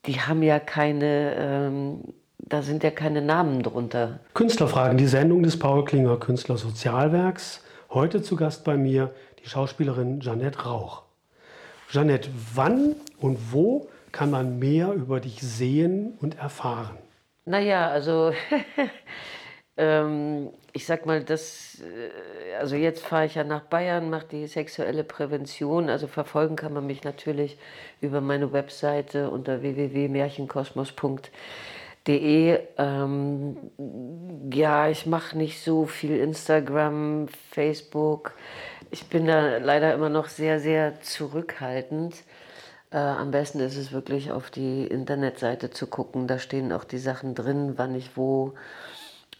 die 0.06 0.20
haben 0.20 0.42
ja 0.42 0.58
keine, 0.58 1.34
ähm, 1.36 2.00
da 2.38 2.62
sind 2.62 2.82
ja 2.82 2.90
keine 2.90 3.22
Namen 3.22 3.62
drunter. 3.62 4.20
Künstlerfragen, 4.34 4.98
die 4.98 5.06
Sendung 5.06 5.42
des 5.42 5.58
Paul 5.58 5.84
Klinger 5.84 6.18
Künstlersozialwerks. 6.18 7.64
Heute 7.90 8.22
zu 8.22 8.36
Gast 8.36 8.64
bei 8.64 8.76
mir 8.76 9.14
die 9.42 9.48
Schauspielerin 9.48 10.20
Janette 10.20 10.64
Rauch. 10.64 11.02
Janette, 11.90 12.28
wann 12.54 12.96
und 13.18 13.52
wo 13.52 13.88
kann 14.12 14.30
man 14.30 14.58
mehr 14.58 14.92
über 14.92 15.20
dich 15.20 15.40
sehen 15.40 16.16
und 16.20 16.38
erfahren? 16.38 16.98
Naja, 17.46 17.88
also 17.88 18.32
ähm, 19.76 20.50
ich 20.72 20.86
sag 20.86 21.04
mal, 21.06 21.22
das, 21.24 21.80
äh, 21.80 22.54
also 22.56 22.76
jetzt 22.76 23.04
fahre 23.04 23.26
ich 23.26 23.34
ja 23.34 23.42
nach 23.44 23.62
Bayern, 23.62 24.10
mache 24.10 24.26
die 24.30 24.46
sexuelle 24.46 25.04
Prävention. 25.04 25.88
Also 25.90 26.06
verfolgen 26.06 26.56
kann 26.56 26.72
man 26.72 26.86
mich 26.86 27.02
natürlich 27.04 27.58
über 28.00 28.20
meine 28.20 28.52
Webseite 28.52 29.30
unter 29.30 29.62
www.märchenkosmos.de. 29.62 32.60
Ähm, 32.78 33.56
ja, 34.52 34.88
ich 34.88 35.06
mache 35.06 35.36
nicht 35.36 35.60
so 35.62 35.86
viel 35.86 36.16
Instagram, 36.18 37.26
Facebook. 37.50 38.34
Ich 38.90 39.08
bin 39.08 39.26
da 39.26 39.58
leider 39.58 39.92
immer 39.94 40.08
noch 40.08 40.28
sehr, 40.28 40.60
sehr 40.60 41.00
zurückhaltend. 41.00 42.14
Äh, 42.92 42.98
am 42.98 43.32
besten 43.32 43.58
ist 43.58 43.76
es 43.76 43.90
wirklich 43.90 44.30
auf 44.30 44.50
die 44.50 44.86
Internetseite 44.86 45.70
zu 45.70 45.88
gucken. 45.88 46.28
Da 46.28 46.38
stehen 46.38 46.72
auch 46.72 46.84
die 46.84 46.98
Sachen 46.98 47.34
drin, 47.34 47.72
wann 47.76 47.96
ich 47.96 48.16
wo 48.16 48.54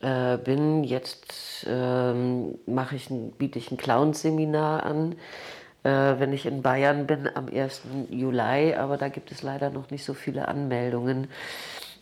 äh, 0.05 0.37
bin. 0.37 0.85
Jetzt 0.85 1.67
ähm, 1.69 2.59
mache 2.67 2.97
ich 2.97 3.09
ein, 3.09 3.31
biete 3.33 3.59
ich 3.59 3.71
ein 3.71 3.79
Clown-Seminar 3.79 4.85
an, 4.85 5.12
äh, 5.83 5.88
wenn 6.19 6.33
ich 6.33 6.45
in 6.45 6.61
Bayern 6.61 7.07
bin 7.07 7.29
am 7.35 7.49
1. 7.49 7.83
Juli, 8.11 8.75
aber 8.75 8.99
da 8.99 9.09
gibt 9.09 9.33
es 9.33 9.43
leider 9.43 9.71
noch 9.71 9.90
nicht 9.90 10.05
so 10.05 10.12
viele 10.12 10.47
Anmeldungen. 10.47 11.29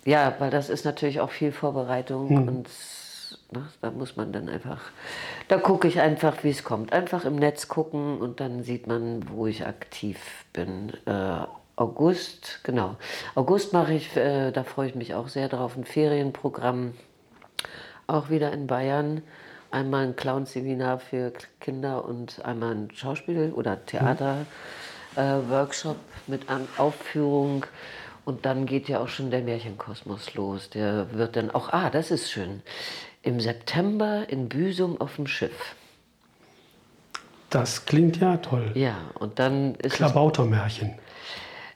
Ja, 0.05 0.35
weil 0.41 0.51
das 0.51 0.69
ist 0.69 0.85
natürlich 0.85 1.21
auch 1.21 1.31
viel 1.31 1.53
Vorbereitung 1.53 2.29
hm. 2.29 2.49
und 2.49 2.69
na, 3.53 3.69
da 3.81 3.91
muss 3.93 4.17
man 4.17 4.33
dann 4.33 4.49
einfach, 4.49 4.81
da 5.47 5.59
gucke 5.59 5.87
ich 5.87 6.01
einfach, 6.01 6.43
wie 6.43 6.51
es 6.51 6.65
kommt. 6.65 6.93
Einfach 6.93 7.25
im 7.25 7.37
Netz 7.37 7.69
gucken 7.69 8.19
und 8.19 8.41
dann 8.41 8.65
sieht 8.65 8.89
man, 8.89 9.29
wo 9.29 9.47
ich 9.47 9.65
aktiv 9.65 10.19
bin. 10.53 10.93
Äh, 11.07 11.45
August, 11.77 12.61
genau. 12.65 12.97
August 13.37 13.73
mache 13.73 13.95
ich, 13.95 14.17
äh, 14.17 14.51
da 14.51 14.65
freue 14.65 14.89
ich 14.89 14.95
mich 14.95 15.15
auch 15.15 15.29
sehr 15.29 15.49
drauf, 15.49 15.77
ein 15.77 15.85
Ferienprogramm 15.85 16.95
auch 18.13 18.31
wieder 18.31 18.53
in 18.53 18.67
Bayern. 18.67 19.23
Einmal 19.71 20.07
ein 20.07 20.17
Clown-Seminar 20.17 20.99
für 20.99 21.33
Kinder 21.61 22.05
und 22.05 22.45
einmal 22.45 22.75
ein 22.75 22.91
Schauspiel- 22.95 23.53
oder 23.53 23.87
Theater-Workshop 23.87 25.97
äh, 25.97 26.31
mit 26.31 26.51
An 26.51 26.69
Aufführung. 26.77 27.65
Und 28.25 28.47
dann 28.47 28.67
geht 28.67 28.89
ja 28.89 29.01
auch 29.01 29.09
schon 29.09 29.31
der 29.31 29.41
Märchenkosmos 29.41 30.35
los. 30.35 30.71
Der 30.71 31.13
wird 31.13 31.37
dann 31.37 31.51
auch, 31.51 31.73
ah, 31.73 31.91
das 31.91 32.11
ist 32.11 32.31
schön, 32.31 32.63
im 33.23 33.41
September 33.41 34.25
in 34.29 34.49
Büsum 34.49 35.01
auf 35.01 35.17
dem 35.17 35.27
Schiff. 35.27 35.75
Das 37.51 37.85
klingt 37.85 38.19
ja 38.19 38.39
toll. 38.39 38.71
Ja, 38.75 38.97
und 39.19 39.39
dann 39.39 39.75
ist 39.77 39.97
Klabautermärchen. 39.97 40.95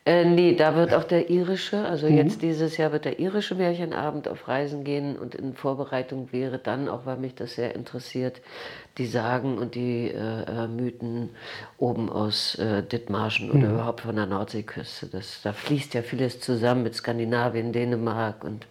Äh, 0.07 0.25
nee, 0.25 0.55
da 0.55 0.77
wird 0.77 0.95
auch 0.95 1.03
der 1.03 1.31
irische, 1.31 1.85
also 1.85 2.09
mhm. 2.09 2.17
jetzt 2.17 2.41
dieses 2.41 2.77
Jahr 2.77 2.93
wird 2.93 3.05
der 3.05 3.19
irische 3.19 3.57
Märchenabend 3.57 4.29
auf 4.29 4.47
Reisen 4.47 4.85
gehen 4.85 5.17
und 5.17 5.35
in 5.35 5.55
Vorbereitung 5.55 6.29
wäre 6.31 6.59
dann, 6.59 6.89
auch 6.89 7.07
weil 7.07 7.17
mich 7.17 7.35
das 7.35 7.57
sehr 7.57 7.75
interessiert, 7.75 8.41
die 8.99 9.07
Sagen 9.07 9.59
und 9.59 9.75
die 9.75 10.07
äh, 10.13 10.43
äh 10.45 10.69
Mythen 10.69 11.31
oben 11.77 12.09
aus 12.09 12.55
äh, 12.55 12.85
Dithmarschen 12.85 13.49
mhm. 13.49 13.59
oder 13.59 13.71
überhaupt 13.73 14.03
von 14.03 14.15
der 14.15 14.27
Nordseeküste. 14.27 15.09
Das, 15.09 15.41
da 15.43 15.53
fließt 15.53 15.95
ja 15.95 16.03
vieles 16.03 16.39
zusammen 16.39 16.85
mit 16.85 16.95
Skandinavien, 16.95 17.73
Dänemark 17.73 18.45
und 18.45 18.69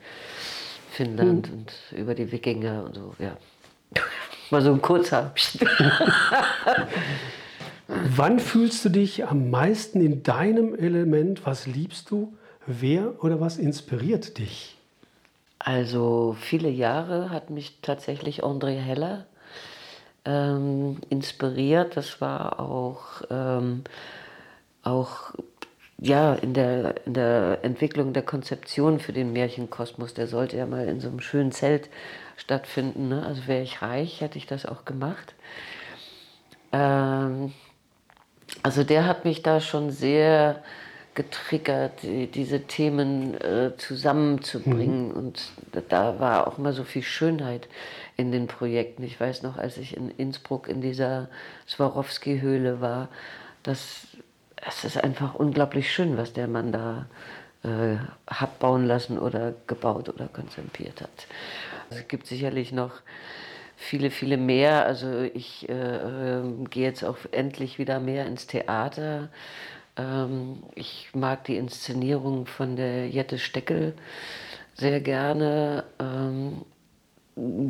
Finnland 0.90 1.52
mhm. 1.52 1.58
und 1.58 1.74
über 2.00 2.16
die 2.16 2.32
Wikinger 2.32 2.86
und 2.86 2.96
so, 2.96 3.14
ja. 3.20 3.36
Mal 4.52 4.62
so 4.62 4.72
ein 4.72 4.82
kurzer. 4.82 5.34
Wann 7.88 8.40
fühlst 8.40 8.84
du 8.86 8.90
dich 8.90 9.26
am 9.26 9.50
meisten 9.50 10.02
in 10.02 10.24
deinem 10.24 10.76
Element? 10.76 11.46
Was 11.46 11.68
liebst 11.68 12.10
du? 12.10 12.34
Wer 12.66 13.24
oder 13.24 13.40
was 13.40 13.58
inspiriert 13.58 14.40
dich? 14.40 14.78
Also 15.60 16.36
viele 16.40 16.70
Jahre 16.70 17.30
hat 17.30 17.50
mich 17.50 17.80
tatsächlich 17.82 18.44
André 18.44 18.80
Heller 18.80 19.26
ähm, 20.26 20.98
inspiriert. 21.10 21.96
Das 21.96 22.22
war 22.22 22.60
auch, 22.60 23.22
ähm, 23.30 23.84
auch 24.84 25.34
ja, 26.00 26.34
in, 26.34 26.54
der, 26.54 27.06
in 27.06 27.14
der 27.14 27.60
Entwicklung 27.64 28.14
der 28.14 28.24
Konzeption 28.24 29.00
für 29.00 29.14
den 29.14 29.32
Märchenkosmos. 29.32 30.14
Der 30.16 30.28
sollte 30.28 30.58
ja 30.58 30.66
mal 30.66 30.88
in 30.88 31.00
so 31.00 31.08
einem 31.08 31.20
schönen 31.20 31.52
Zelt 31.52 31.90
stattfinden. 32.36 33.10
Ne? 33.10 33.24
Also 33.26 33.48
wäre 33.48 33.62
ich 33.62 33.82
reich, 33.82 34.22
hätte 34.22 34.38
ich 34.40 34.48
das 34.48 34.66
auch 34.66 34.86
gemacht. 34.86 35.36
Ähm, 36.72 37.54
also 38.64 38.84
der 38.84 39.06
hat 39.06 39.26
mich 39.26 39.42
da 39.42 39.60
schon 39.60 39.92
sehr 39.92 40.64
getriggert, 41.16 42.04
die, 42.04 42.28
diese 42.28 42.62
Themen 42.64 43.40
äh, 43.42 43.72
zusammenzubringen. 43.78 45.10
Mhm. 45.10 45.16
Und 45.16 45.52
da 45.90 46.20
war 46.20 46.48
auch 46.48 46.58
immer 46.58 46.74
so 46.74 46.84
viel 46.84 47.04
Schönheit 47.04 47.68
in 48.18 48.32
den 48.32 48.48
Projekten. 48.48 49.04
Ich 49.04 49.20
weiß 49.20 49.42
noch, 49.44 49.58
als 49.58 49.78
ich 49.78 49.96
in 49.96 50.12
Innsbruck 50.12 50.68
in 50.68 50.82
dieser 50.82 51.30
Swarovski-Höhle 51.68 52.82
war, 52.82 53.08
das, 53.64 54.08
es 54.68 54.84
ist 54.84 55.02
einfach 55.02 55.36
unglaublich 55.36 55.92
schön, 55.92 56.18
was 56.18 56.34
der 56.34 56.48
Mann 56.48 56.72
da 56.72 57.08
äh, 57.64 57.96
hat 58.28 58.60
bauen 58.60 58.86
lassen 58.86 59.18
oder 59.18 59.54
gebaut 59.68 60.10
oder 60.10 60.28
konzipiert 60.28 61.02
hat. 61.02 61.28
Es 61.90 62.08
gibt 62.08 62.28
sicherlich 62.28 62.72
noch 62.72 62.92
viele, 63.78 64.12
viele 64.12 64.38
mehr. 64.38 64.86
Also 64.86 65.22
ich 65.22 65.68
äh, 65.70 65.74
äh, 65.74 66.44
gehe 66.70 66.84
jetzt 66.84 67.04
auch 67.04 67.18
endlich 67.32 67.78
wieder 67.80 68.00
mehr 68.00 68.26
ins 68.26 68.48
Theater. 68.48 69.30
Ähm, 69.98 70.64
ich 70.76 71.10
mag 71.14 71.44
die 71.46 71.58
Inszenierung 71.58 72.46
von 72.48 72.76
der 72.76 73.10
Jette 73.10 73.40
Steckel 73.40 73.94
sehr 74.76 75.02
gerne. 75.02 75.86
Ähm, 76.00 76.66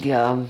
ja, 0.01 0.45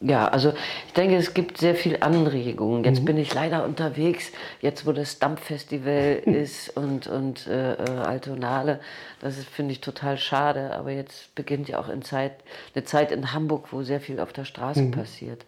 ja, 0.00 0.28
also 0.28 0.52
ich 0.86 0.92
denke, 0.92 1.16
es 1.16 1.34
gibt 1.34 1.58
sehr 1.58 1.74
viel 1.74 1.98
Anregungen. 2.00 2.84
Jetzt 2.84 3.00
mhm. 3.00 3.04
bin 3.06 3.16
ich 3.16 3.32
leider 3.32 3.64
unterwegs, 3.64 4.32
jetzt 4.60 4.86
wo 4.86 4.92
das 4.92 5.18
Dampffestival 5.18 6.22
ist 6.26 6.76
und, 6.76 7.06
und 7.06 7.46
äh, 7.46 7.74
äh, 7.74 7.90
Altonale. 7.98 8.80
Das 9.20 9.36
finde 9.44 9.72
ich 9.72 9.80
total 9.80 10.18
schade. 10.18 10.72
Aber 10.74 10.90
jetzt 10.90 11.34
beginnt 11.34 11.68
ja 11.68 11.78
auch 11.78 11.88
in 11.88 12.02
Zeit, 12.02 12.32
eine 12.74 12.84
Zeit 12.84 13.12
in 13.12 13.32
Hamburg, 13.32 13.68
wo 13.72 13.82
sehr 13.82 14.00
viel 14.00 14.20
auf 14.20 14.32
der 14.32 14.44
Straße 14.44 14.82
mhm. 14.82 14.90
passiert. 14.90 15.46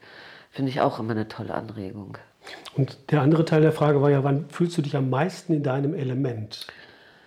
Finde 0.51 0.71
ich 0.71 0.81
auch 0.81 0.99
immer 0.99 1.13
eine 1.13 1.29
tolle 1.29 1.53
Anregung. 1.53 2.17
Und 2.77 2.99
der 3.11 3.23
andere 3.23 3.45
Teil 3.45 3.61
der 3.61 3.73
Frage 3.73 4.01
war 4.01 4.11
ja, 4.11 4.25
wann 4.25 4.49
fühlst 4.49 4.79
du 4.79 4.83
dich 4.83 4.97
am 4.97 5.11
meisten 5.11 5.53
in 5.53 5.63
deinem 5.63 5.95
Element? 5.95 6.67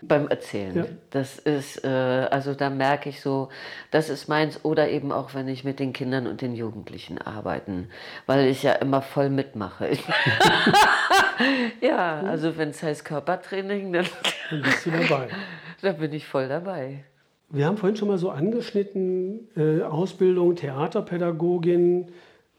Beim 0.02 0.28
Erzählen. 0.28 0.76
Ja. 0.76 0.86
Das 1.10 1.40
ist, 1.40 1.84
äh, 1.84 1.88
also 1.88 2.54
da 2.54 2.70
merke 2.70 3.10
ich 3.10 3.22
so, 3.22 3.50
das 3.92 4.10
ist 4.10 4.28
meins. 4.28 4.64
Oder 4.64 4.90
eben 4.90 5.12
auch, 5.12 5.34
wenn 5.34 5.48
ich 5.48 5.64
mit 5.64 5.80
den 5.80 5.94
Kindern 5.94 6.28
und 6.28 6.42
den 6.42 6.56
Jugendlichen 6.56 7.18
arbeiten, 7.18 7.90
weil 8.26 8.48
ich 8.48 8.64
ja 8.64 8.74
immer 8.74 9.02
voll 9.02 9.30
mitmache. 9.30 9.92
ja, 11.82 12.22
also 12.22 12.58
wenn 12.58 12.70
es 12.70 12.82
heißt 12.82 13.04
Körpertraining, 13.06 13.94
dann, 13.94 14.06
dann 14.50 14.62
bist 14.62 14.86
du 14.86 14.92
dabei. 14.92 15.28
da 15.82 15.92
bin 15.92 16.14
ich 16.14 16.26
voll 16.26 16.48
dabei. 16.48 17.04
Wir 17.50 17.66
haben 17.66 17.78
vorhin 17.78 17.96
schon 17.96 18.08
mal 18.08 18.20
so 18.20 18.30
angeschnitten, 18.30 19.50
äh, 19.58 19.82
Ausbildung, 19.82 20.56
Theaterpädagogin. 20.56 22.08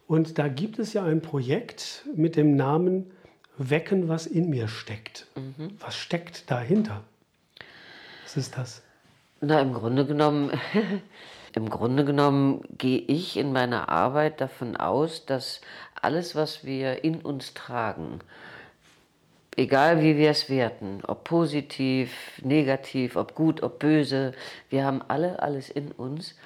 Und 0.08 0.38
da 0.38 0.48
gibt 0.48 0.80
es 0.80 0.92
ja 0.92 1.04
ein 1.04 1.22
Projekt 1.22 2.04
mit 2.16 2.34
dem 2.34 2.56
Namen 2.56 3.12
Wecken, 3.56 4.08
was 4.08 4.26
in 4.26 4.50
mir 4.50 4.68
steckt. 4.68 5.26
Mhm. 5.36 5.72
Was 5.78 5.96
steckt 5.96 6.50
dahinter? 6.50 7.04
Was 8.30 8.36
ist 8.36 8.56
das? 8.56 8.82
Na, 9.40 9.60
im 9.60 9.74
Grunde 9.74 10.06
genommen, 10.06 10.52
im 11.56 11.68
Grunde 11.68 12.04
genommen 12.04 12.62
gehe 12.78 13.00
ich 13.00 13.36
in 13.36 13.50
meiner 13.50 13.88
Arbeit 13.88 14.40
davon 14.40 14.76
aus, 14.76 15.26
dass 15.26 15.60
alles, 16.00 16.36
was 16.36 16.64
wir 16.64 17.02
in 17.02 17.22
uns 17.22 17.54
tragen, 17.54 18.20
egal 19.56 20.00
wie 20.00 20.16
wir 20.16 20.30
es 20.30 20.48
werten, 20.48 21.02
ob 21.04 21.24
positiv, 21.24 22.40
negativ, 22.44 23.16
ob 23.16 23.34
gut, 23.34 23.64
ob 23.64 23.80
böse, 23.80 24.30
wir 24.68 24.84
haben 24.84 25.02
alle 25.08 25.42
alles 25.42 25.68
in 25.68 25.90
uns. 25.90 26.36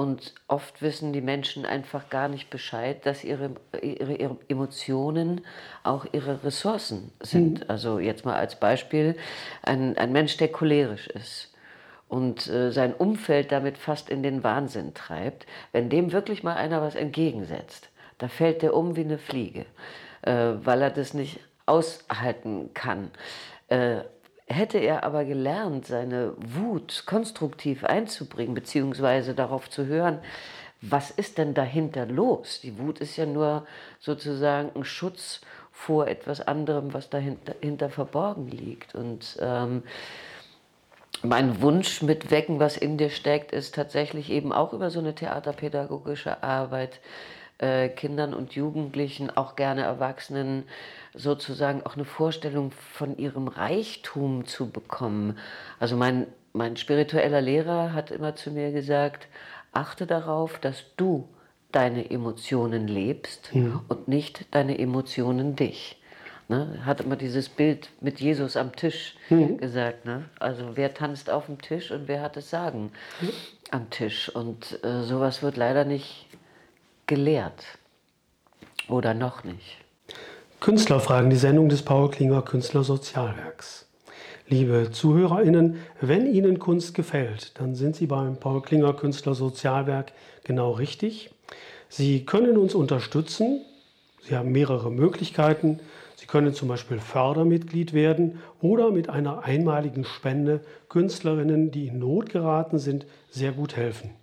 Und 0.00 0.32
oft 0.48 0.80
wissen 0.80 1.12
die 1.12 1.20
Menschen 1.20 1.66
einfach 1.66 2.08
gar 2.08 2.28
nicht 2.28 2.48
Bescheid, 2.48 3.04
dass 3.04 3.22
ihre, 3.22 3.50
ihre, 3.82 4.14
ihre 4.14 4.36
Emotionen 4.48 5.42
auch 5.82 6.06
ihre 6.12 6.42
Ressourcen 6.42 7.12
sind. 7.20 7.60
Mhm. 7.60 7.64
Also 7.68 7.98
jetzt 7.98 8.24
mal 8.24 8.36
als 8.36 8.58
Beispiel, 8.58 9.14
ein, 9.60 9.98
ein 9.98 10.10
Mensch, 10.10 10.38
der 10.38 10.48
cholerisch 10.48 11.06
ist 11.08 11.52
und 12.08 12.46
äh, 12.48 12.72
sein 12.72 12.94
Umfeld 12.94 13.52
damit 13.52 13.76
fast 13.76 14.08
in 14.08 14.22
den 14.22 14.42
Wahnsinn 14.42 14.94
treibt, 14.94 15.44
wenn 15.72 15.90
dem 15.90 16.12
wirklich 16.12 16.42
mal 16.42 16.56
einer 16.56 16.80
was 16.80 16.94
entgegensetzt, 16.94 17.90
da 18.16 18.28
fällt 18.28 18.62
der 18.62 18.72
um 18.72 18.96
wie 18.96 19.04
eine 19.04 19.18
Fliege, 19.18 19.66
äh, 20.22 20.52
weil 20.64 20.80
er 20.80 20.90
das 20.90 21.12
nicht 21.12 21.40
aushalten 21.66 22.70
kann. 22.72 23.10
Äh, 23.68 23.98
hätte 24.50 24.78
er 24.78 25.04
aber 25.04 25.24
gelernt, 25.24 25.86
seine 25.86 26.34
Wut 26.36 27.04
konstruktiv 27.06 27.84
einzubringen, 27.84 28.54
beziehungsweise 28.54 29.34
darauf 29.34 29.70
zu 29.70 29.86
hören, 29.86 30.18
was 30.82 31.10
ist 31.10 31.38
denn 31.38 31.54
dahinter 31.54 32.06
los? 32.06 32.60
Die 32.60 32.78
Wut 32.78 33.00
ist 33.00 33.16
ja 33.16 33.26
nur 33.26 33.66
sozusagen 34.00 34.70
ein 34.74 34.84
Schutz 34.84 35.40
vor 35.70 36.08
etwas 36.08 36.40
anderem, 36.40 36.92
was 36.92 37.10
dahinter, 37.10 37.90
verborgen 37.90 38.48
liegt. 38.48 38.94
Und 38.94 39.38
ähm, 39.40 39.82
mein 41.22 41.60
Wunsch 41.60 42.02
mit 42.02 42.30
Wecken, 42.30 42.60
was 42.60 42.76
in 42.76 42.96
dir 42.96 43.10
steckt, 43.10 43.52
ist 43.52 43.74
tatsächlich 43.74 44.30
eben 44.30 44.52
auch 44.52 44.72
über 44.72 44.90
so 44.90 45.00
eine 45.00 45.14
theaterpädagogische 45.14 46.42
Arbeit 46.42 47.00
äh, 47.60 47.88
Kindern 47.88 48.34
und 48.34 48.54
Jugendlichen, 48.54 49.30
auch 49.30 49.54
gerne 49.54 49.82
Erwachsenen, 49.82 50.64
sozusagen 51.14 51.84
auch 51.84 51.94
eine 51.94 52.04
Vorstellung 52.04 52.70
von 52.70 53.18
ihrem 53.18 53.48
Reichtum 53.48 54.46
zu 54.46 54.70
bekommen. 54.70 55.38
Also 55.78 55.96
mein, 55.96 56.26
mein 56.52 56.76
spiritueller 56.76 57.40
Lehrer 57.40 57.92
hat 57.92 58.10
immer 58.10 58.34
zu 58.34 58.50
mir 58.50 58.72
gesagt, 58.72 59.28
achte 59.72 60.06
darauf, 60.06 60.58
dass 60.58 60.84
du 60.96 61.28
deine 61.70 62.10
Emotionen 62.10 62.88
lebst 62.88 63.50
ja. 63.52 63.82
und 63.88 64.08
nicht 64.08 64.46
deine 64.52 64.78
Emotionen 64.78 65.54
dich. 65.54 66.00
Ne? 66.48 66.80
Hat 66.84 67.00
immer 67.00 67.14
dieses 67.14 67.48
Bild 67.48 67.90
mit 68.00 68.20
Jesus 68.20 68.56
am 68.56 68.74
Tisch 68.74 69.14
mhm. 69.28 69.58
gesagt. 69.58 70.04
Ne? 70.04 70.24
Also 70.40 70.72
wer 70.74 70.94
tanzt 70.94 71.30
auf 71.30 71.46
dem 71.46 71.60
Tisch 71.60 71.92
und 71.92 72.08
wer 72.08 72.22
hat 72.22 72.36
das 72.36 72.50
Sagen 72.50 72.90
mhm. 73.20 73.30
am 73.70 73.90
Tisch. 73.90 74.28
Und 74.34 74.82
äh, 74.82 75.02
sowas 75.02 75.44
wird 75.44 75.56
leider 75.56 75.84
nicht 75.84 76.26
gelehrt. 77.10 77.64
Oder 78.88 79.14
noch 79.14 79.42
nicht. 79.42 79.78
Künstlerfragen, 80.60 81.28
die 81.28 81.36
Sendung 81.36 81.68
des 81.68 81.82
Paul 81.82 82.08
Klinger 82.08 82.40
Künstlersozialwerks. 82.40 83.88
Liebe 84.46 84.90
ZuhörerInnen, 84.92 85.80
wenn 86.00 86.32
Ihnen 86.32 86.60
Kunst 86.60 86.94
gefällt, 86.94 87.58
dann 87.58 87.74
sind 87.74 87.96
Sie 87.96 88.06
beim 88.06 88.36
Paul 88.36 88.62
Klinger 88.62 88.92
Künstlersozialwerk 88.92 90.12
genau 90.44 90.70
richtig. 90.70 91.30
Sie 91.88 92.24
können 92.24 92.56
uns 92.56 92.76
unterstützen. 92.76 93.62
Sie 94.22 94.36
haben 94.36 94.52
mehrere 94.52 94.92
Möglichkeiten. 94.92 95.80
Sie 96.14 96.26
können 96.26 96.54
zum 96.54 96.68
Beispiel 96.68 97.00
Fördermitglied 97.00 97.92
werden 97.92 98.38
oder 98.60 98.92
mit 98.92 99.08
einer 99.08 99.42
einmaligen 99.42 100.04
Spende 100.04 100.60
Künstlerinnen, 100.88 101.72
die 101.72 101.88
in 101.88 101.98
Not 101.98 102.30
geraten 102.30 102.78
sind, 102.78 103.04
sehr 103.30 103.50
gut 103.50 103.76
helfen. 103.76 104.19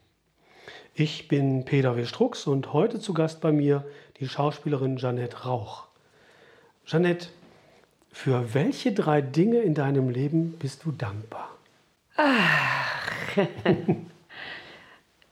Ich 0.99 1.27
bin 1.27 1.63
Peter 1.63 1.95
W. 1.95 2.05
Strux 2.05 2.47
und 2.47 2.73
heute 2.73 2.99
zu 2.99 3.13
Gast 3.13 3.39
bei 3.39 3.51
mir 3.51 3.86
die 4.19 4.27
Schauspielerin 4.27 4.97
Jeanette 4.97 5.43
Rauch. 5.43 5.86
Jeanette, 6.88 7.27
für 8.12 8.55
welche 8.55 8.93
drei 8.93 9.21
Dinge 9.21 9.60
in 9.60 9.75
deinem 9.75 10.10
Leben 10.10 10.53
bist 10.57 10.86
du 10.86 10.91
dankbar? 10.91 11.51
Ach, 12.15 13.12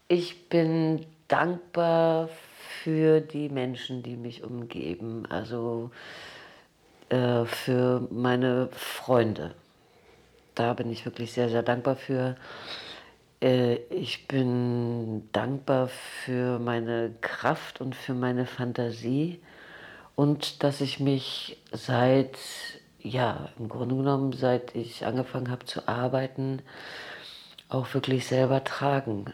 ich 0.08 0.50
bin 0.50 1.04
dankbar 1.28 2.30
für 2.84 3.20
die 3.20 3.50
Menschen, 3.50 4.04
die 4.04 4.18
mich 4.18 4.44
umgeben. 4.44 5.26
Also 5.30 5.90
äh, 7.10 7.44
für 7.46 8.08
meine 8.12 8.70
Freunde. 8.72 9.56
Da 10.54 10.76
bin 10.76 10.92
ich 10.92 11.06
wirklich 11.06 11.34
sehr, 11.34 11.50
sehr 11.50 11.64
dankbar 11.64 11.96
für. 11.96 12.36
Äh, 13.46 13.76
ich 13.92 14.28
bin 14.28 15.30
dankbar 15.32 15.88
für 15.88 16.58
meine 16.60 17.12
Kraft 17.22 17.80
und 17.80 17.96
für 17.96 18.16
meine 18.16 18.48
Fantasie 18.48 19.40
und 20.16 20.64
dass 20.64 20.82
ich 20.82 21.00
mich 21.00 21.62
seit, 21.72 22.38
ja, 23.00 23.50
im 23.60 23.70
Grunde 23.70 23.96
genommen, 23.96 24.34
seit 24.34 24.76
ich 24.76 25.06
angefangen 25.06 25.52
habe 25.52 25.66
zu 25.66 25.88
arbeiten, 25.88 26.64
auch 27.70 27.94
wirklich 27.94 28.26
selber 28.26 28.64
tragen 28.64 29.26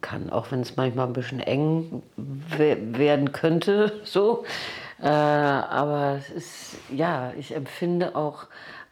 kann, 0.00 0.30
auch 0.30 0.50
wenn 0.50 0.60
es 0.60 0.76
manchmal 0.76 1.06
ein 1.06 1.12
bisschen 1.12 1.40
eng 1.40 2.02
werden 2.16 3.32
könnte, 3.32 4.00
so. 4.04 4.44
Äh, 5.00 5.06
aber 5.06 6.16
es 6.18 6.30
ist, 6.30 6.76
ja, 6.94 7.32
ich 7.38 7.54
empfinde 7.54 8.16
auch 8.16 8.48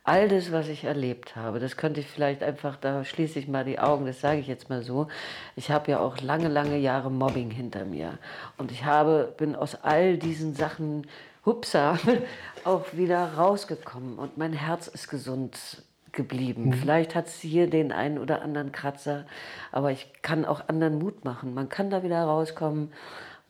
all 0.09 0.27
das, 0.27 0.51
was 0.53 0.69
ich 0.69 0.85
erlebt 0.85 1.37
habe, 1.37 1.61
das 1.61 1.77
könnte 1.77 2.01
ich 2.01 2.07
vielleicht 2.07 2.43
einfach, 2.43 2.77
da 2.77 3.05
schließe 3.05 3.39
ich 3.39 3.47
mal 3.47 3.65
die 3.65 3.79
Augen, 3.79 4.07
das 4.07 4.23
sage 4.23 4.41
ich 4.41 4.47
jetzt 4.47 4.71
mal 4.71 4.83
so. 4.83 5.07
Ich 5.55 5.71
habe 5.71 5.91
ja 5.91 6.01
auch 6.01 6.19
lange, 6.23 6.49
lange 6.49 6.79
Jahre 6.79 7.11
Mobbing 7.11 7.51
hinter 7.51 7.85
mir. 7.85 8.19
Und 8.57 8.73
ich 8.73 8.87
habe, 8.87 9.35
bin 9.37 9.55
aus 9.55 9.75
all 9.83 10.17
diesen 10.17 10.55
Sachen, 10.55 11.07
hupsa, 11.45 11.99
auch 12.65 12.87
wieder 12.95 13.35
rausgekommen. 13.35 14.19
Und 14.19 14.39
mein 14.39 14.55
Herz 14.55 14.89
ist 14.89 15.11
gesund 15.11 15.83
geblieben. 16.13 16.69
Mhm. 16.71 16.73
Vielleicht 16.73 17.15
hat 17.15 17.27
es 17.27 17.39
hier 17.41 17.69
den 17.69 17.93
einen 17.93 18.19
oder 18.19 18.41
anderen 18.41 18.73
Kratzer, 18.73 19.27
aber 19.73 19.93
ich 19.93 20.11
kann 20.23 20.47
auch 20.47 20.69
anderen 20.69 20.99
Mut 20.99 21.27
machen. 21.27 21.53
Man 21.53 21.69
kann 21.69 21.91
da 21.91 22.03
wieder 22.03 22.23
rauskommen 22.25 22.93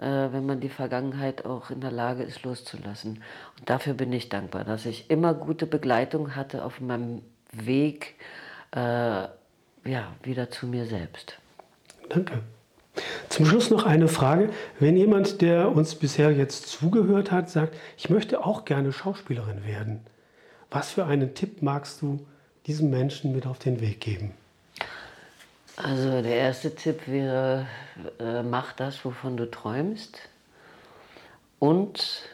wenn 0.02 0.46
man 0.46 0.60
die 0.60 0.68
Vergangenheit 0.68 1.44
auch 1.44 1.70
in 1.70 1.80
der 1.80 1.90
Lage 1.90 2.22
ist 2.22 2.44
loszulassen. 2.44 3.22
Und 3.58 3.68
dafür 3.68 3.94
bin 3.94 4.12
ich 4.12 4.28
dankbar, 4.28 4.64
dass 4.64 4.86
ich 4.86 5.10
immer 5.10 5.34
gute 5.34 5.66
Begleitung 5.66 6.36
hatte 6.36 6.64
auf 6.64 6.80
meinem 6.80 7.22
Weg 7.52 8.14
äh, 8.72 8.78
ja, 8.80 10.12
wieder 10.22 10.50
zu 10.50 10.66
mir 10.66 10.86
selbst. 10.86 11.38
Danke. 12.08 12.42
Zum 13.28 13.46
Schluss 13.46 13.70
noch 13.70 13.84
eine 13.84 14.08
Frage. 14.08 14.50
Wenn 14.80 14.96
jemand, 14.96 15.40
der 15.40 15.70
uns 15.70 15.94
bisher 15.94 16.32
jetzt 16.32 16.68
zugehört 16.68 17.30
hat, 17.30 17.50
sagt, 17.50 17.76
ich 17.96 18.10
möchte 18.10 18.44
auch 18.44 18.64
gerne 18.64 18.92
Schauspielerin 18.92 19.64
werden, 19.64 20.00
was 20.70 20.90
für 20.90 21.06
einen 21.06 21.34
Tipp 21.34 21.62
magst 21.62 22.02
du 22.02 22.26
diesem 22.66 22.90
Menschen 22.90 23.32
mit 23.32 23.46
auf 23.46 23.58
den 23.58 23.80
Weg 23.80 24.00
geben? 24.00 24.32
Also 25.80 26.22
der 26.22 26.34
erste 26.34 26.74
Tipp 26.74 27.06
wäre, 27.06 27.68
äh, 28.18 28.42
mach 28.42 28.72
das, 28.72 29.04
wovon 29.04 29.36
du 29.36 29.48
träumst 29.48 30.28
und 31.60 32.24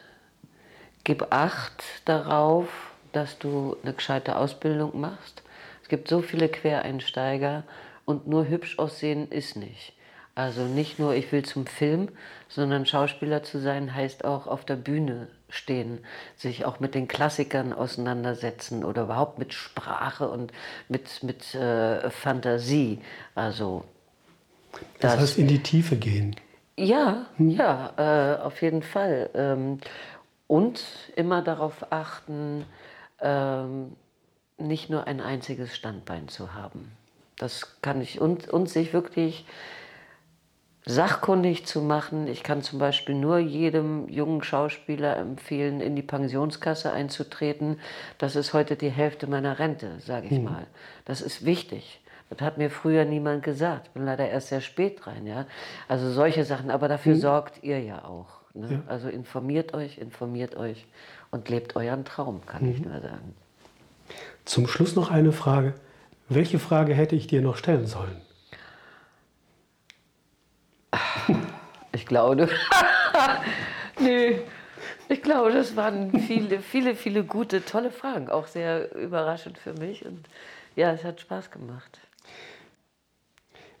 gib 1.03 1.27
Acht 1.31 1.83
darauf, 2.05 2.67
dass 3.11 3.37
du 3.37 3.77
eine 3.83 3.93
gescheite 3.93 4.37
Ausbildung 4.37 4.99
machst. 4.99 5.43
Es 5.83 5.89
gibt 5.89 6.07
so 6.07 6.23
viele 6.23 6.49
Quereinsteiger 6.49 7.65
und 8.05 8.27
nur 8.27 8.47
hübsch 8.47 8.79
aussehen 8.79 9.29
ist 9.29 9.55
nicht. 9.57 9.93
Also 10.35 10.63
nicht 10.63 10.99
nur, 10.99 11.15
ich 11.15 11.31
will 11.31 11.43
zum 11.43 11.65
Film, 11.65 12.09
sondern 12.49 12.85
Schauspieler 12.85 13.43
zu 13.43 13.59
sein 13.59 13.95
heißt 13.95 14.25
auch 14.25 14.47
auf 14.47 14.65
der 14.65 14.75
Bühne 14.75 15.29
stehen, 15.47 15.99
sich 16.35 16.65
auch 16.65 16.81
mit 16.81 16.93
den 16.93 17.07
Klassikern 17.07 17.71
auseinandersetzen 17.71 18.83
oder 18.83 19.03
überhaupt 19.03 19.39
mit 19.39 19.53
Sprache 19.53 20.29
und 20.29 20.51
mit, 20.89 21.23
mit 21.23 21.55
äh, 21.55 22.09
Fantasie. 22.09 22.99
Also 23.33 23.85
das, 24.99 25.13
das, 25.13 25.21
heißt 25.21 25.37
in 25.37 25.47
die 25.47 25.63
Tiefe 25.63 25.95
gehen. 25.95 26.35
Ja, 26.77 27.27
hm. 27.37 27.49
ja, 27.51 27.93
äh, 27.95 28.41
auf 28.41 28.61
jeden 28.61 28.83
Fall. 28.83 29.29
Ähm, 29.33 29.79
und 30.47 30.83
immer 31.15 31.41
darauf 31.41 31.91
achten, 31.91 32.65
ähm, 33.21 33.95
nicht 34.57 34.89
nur 34.89 35.07
ein 35.07 35.21
einziges 35.21 35.75
Standbein 35.75 36.27
zu 36.27 36.53
haben. 36.53 36.91
Das 37.37 37.81
kann 37.81 38.01
ich 38.01 38.19
und, 38.19 38.49
und 38.49 38.69
sich 38.69 38.93
wirklich 38.93 39.45
sachkundig 40.85 41.65
zu 41.65 41.81
machen. 41.81 42.27
Ich 42.27 42.43
kann 42.43 42.61
zum 42.61 42.79
Beispiel 42.79 43.15
nur 43.15 43.39
jedem 43.39 44.07
jungen 44.07 44.43
Schauspieler 44.43 45.17
empfehlen, 45.17 45.81
in 45.81 45.95
die 45.95 46.03
Pensionskasse 46.03 46.91
einzutreten. 46.91 47.79
Das 48.17 48.35
ist 48.35 48.53
heute 48.53 48.75
die 48.75 48.89
Hälfte 48.89 49.27
meiner 49.27 49.57
Rente, 49.57 49.99
sage 49.99 50.27
ich 50.27 50.37
mhm. 50.37 50.45
mal. 50.45 50.67
Das 51.05 51.21
ist 51.21 51.45
wichtig. 51.45 52.01
Das 52.29 52.41
hat 52.41 52.57
mir 52.57 52.69
früher 52.69 53.05
niemand 53.05 53.43
gesagt. 53.43 53.87
Ich 53.87 53.93
bin 53.93 54.05
leider 54.05 54.29
erst 54.29 54.49
sehr 54.49 54.61
spät 54.61 55.05
rein. 55.07 55.25
Ja? 55.25 55.45
Also 55.87 56.11
solche 56.11 56.43
Sachen. 56.43 56.69
Aber 56.69 56.87
dafür 56.87 57.15
mhm. 57.15 57.19
sorgt 57.19 57.63
ihr 57.63 57.79
ja 57.79 58.05
auch. 58.05 58.41
Ne? 58.53 58.67
Ja. 58.71 58.81
Also 58.87 59.09
informiert 59.09 59.73
euch, 59.73 59.97
informiert 59.97 60.55
euch 60.55 60.85
und 61.31 61.49
lebt 61.49 61.75
euren 61.75 62.05
Traum, 62.05 62.45
kann 62.45 62.63
mhm. 62.63 62.71
ich 62.71 62.79
nur 62.79 62.99
sagen. 63.01 63.35
Zum 64.45 64.67
Schluss 64.67 64.95
noch 64.95 65.11
eine 65.11 65.31
Frage. 65.31 65.73
Welche 66.29 66.59
Frage 66.59 66.93
hätte 66.93 67.15
ich 67.15 67.27
dir 67.27 67.41
noch 67.41 67.57
stellen 67.57 67.85
sollen? 67.85 68.21
Ich 71.91 72.05
glaube, 72.05 72.49
nee, 73.99 74.39
ich 75.07 75.21
glaube, 75.21 75.51
das 75.51 75.75
waren 75.75 76.19
viele, 76.19 76.59
viele, 76.59 76.95
viele 76.95 77.23
gute, 77.23 77.63
tolle 77.63 77.91
Fragen. 77.91 78.29
Auch 78.29 78.47
sehr 78.47 78.93
überraschend 78.95 79.57
für 79.57 79.73
mich. 79.73 80.05
Und 80.05 80.25
ja, 80.75 80.91
es 80.91 81.03
hat 81.03 81.21
Spaß 81.21 81.51
gemacht. 81.51 81.99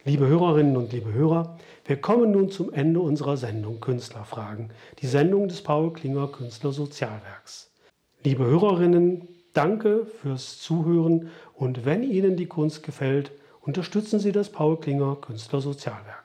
Liebe 0.03 0.27
Hörerinnen 0.27 0.77
und 0.77 0.93
liebe 0.93 1.11
Hörer, 1.11 1.57
wir 1.85 1.99
kommen 1.99 2.31
nun 2.31 2.51
zum 2.51 2.71
Ende 2.71 2.99
unserer 2.99 3.37
Sendung 3.37 3.79
Künstlerfragen, 3.79 4.69
die 4.99 5.07
Sendung 5.07 5.47
des 5.47 5.63
Paul 5.63 5.93
Klinger 5.93 6.27
Künstler 6.27 6.71
Sozialwerks. 6.71 7.71
Liebe 8.23 8.45
Hörerinnen, 8.45 9.27
danke 9.53 10.05
fürs 10.05 10.59
Zuhören 10.59 11.31
und 11.53 11.85
wenn 11.85 12.03
Ihnen 12.03 12.37
die 12.37 12.45
Kunst 12.45 12.83
gefällt, 12.83 13.31
unterstützen 13.61 14.19
Sie 14.19 14.31
das 14.31 14.51
Paul 14.51 14.79
Klinger 14.79 15.15
Künstler 15.15 15.61
Sozialwerk. 15.61 16.24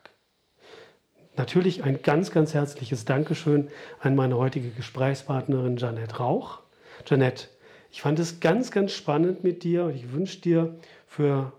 Natürlich 1.41 1.84
ein 1.84 2.03
ganz, 2.03 2.32
ganz 2.32 2.53
herzliches 2.53 3.07
Dankeschön 3.07 3.68
an 4.01 4.14
meine 4.14 4.36
heutige 4.36 4.68
Gesprächspartnerin 4.68 5.78
Janette 5.78 6.18
Rauch. 6.18 6.59
Janette, 7.07 7.47
ich 7.91 8.03
fand 8.03 8.18
es 8.18 8.41
ganz, 8.41 8.70
ganz 8.70 8.93
spannend 8.93 9.43
mit 9.43 9.62
dir 9.62 9.84
und 9.84 9.97
ich 9.97 10.12
wünsche 10.12 10.38
dir 10.43 10.76
für 11.07 11.53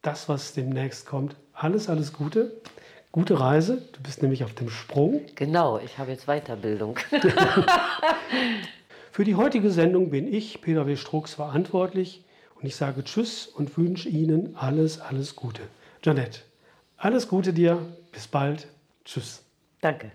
das, 0.00 0.30
was 0.30 0.54
demnächst 0.54 1.04
kommt, 1.04 1.36
alles, 1.52 1.90
alles 1.90 2.14
Gute. 2.14 2.58
Gute 3.12 3.38
Reise. 3.38 3.82
Du 3.92 4.00
bist 4.00 4.22
nämlich 4.22 4.44
auf 4.44 4.54
dem 4.54 4.70
Sprung. 4.70 5.20
Genau, 5.34 5.78
ich 5.78 5.98
habe 5.98 6.10
jetzt 6.10 6.24
Weiterbildung. 6.24 6.98
für 9.12 9.24
die 9.24 9.34
heutige 9.34 9.70
Sendung 9.70 10.08
bin 10.08 10.32
ich, 10.32 10.62
Peter 10.62 10.86
W. 10.86 10.96
Strux, 10.96 11.34
verantwortlich 11.34 12.24
und 12.54 12.64
ich 12.64 12.76
sage 12.76 13.04
Tschüss 13.04 13.46
und 13.46 13.76
wünsche 13.76 14.08
Ihnen 14.08 14.56
alles, 14.56 15.02
alles 15.02 15.36
Gute. 15.36 15.64
Janette, 16.02 16.40
alles 16.96 17.28
Gute 17.28 17.52
dir. 17.52 17.78
Bis 18.10 18.26
bald. 18.26 18.68
Tschüss. 19.08 19.42
Danke. 19.80 20.12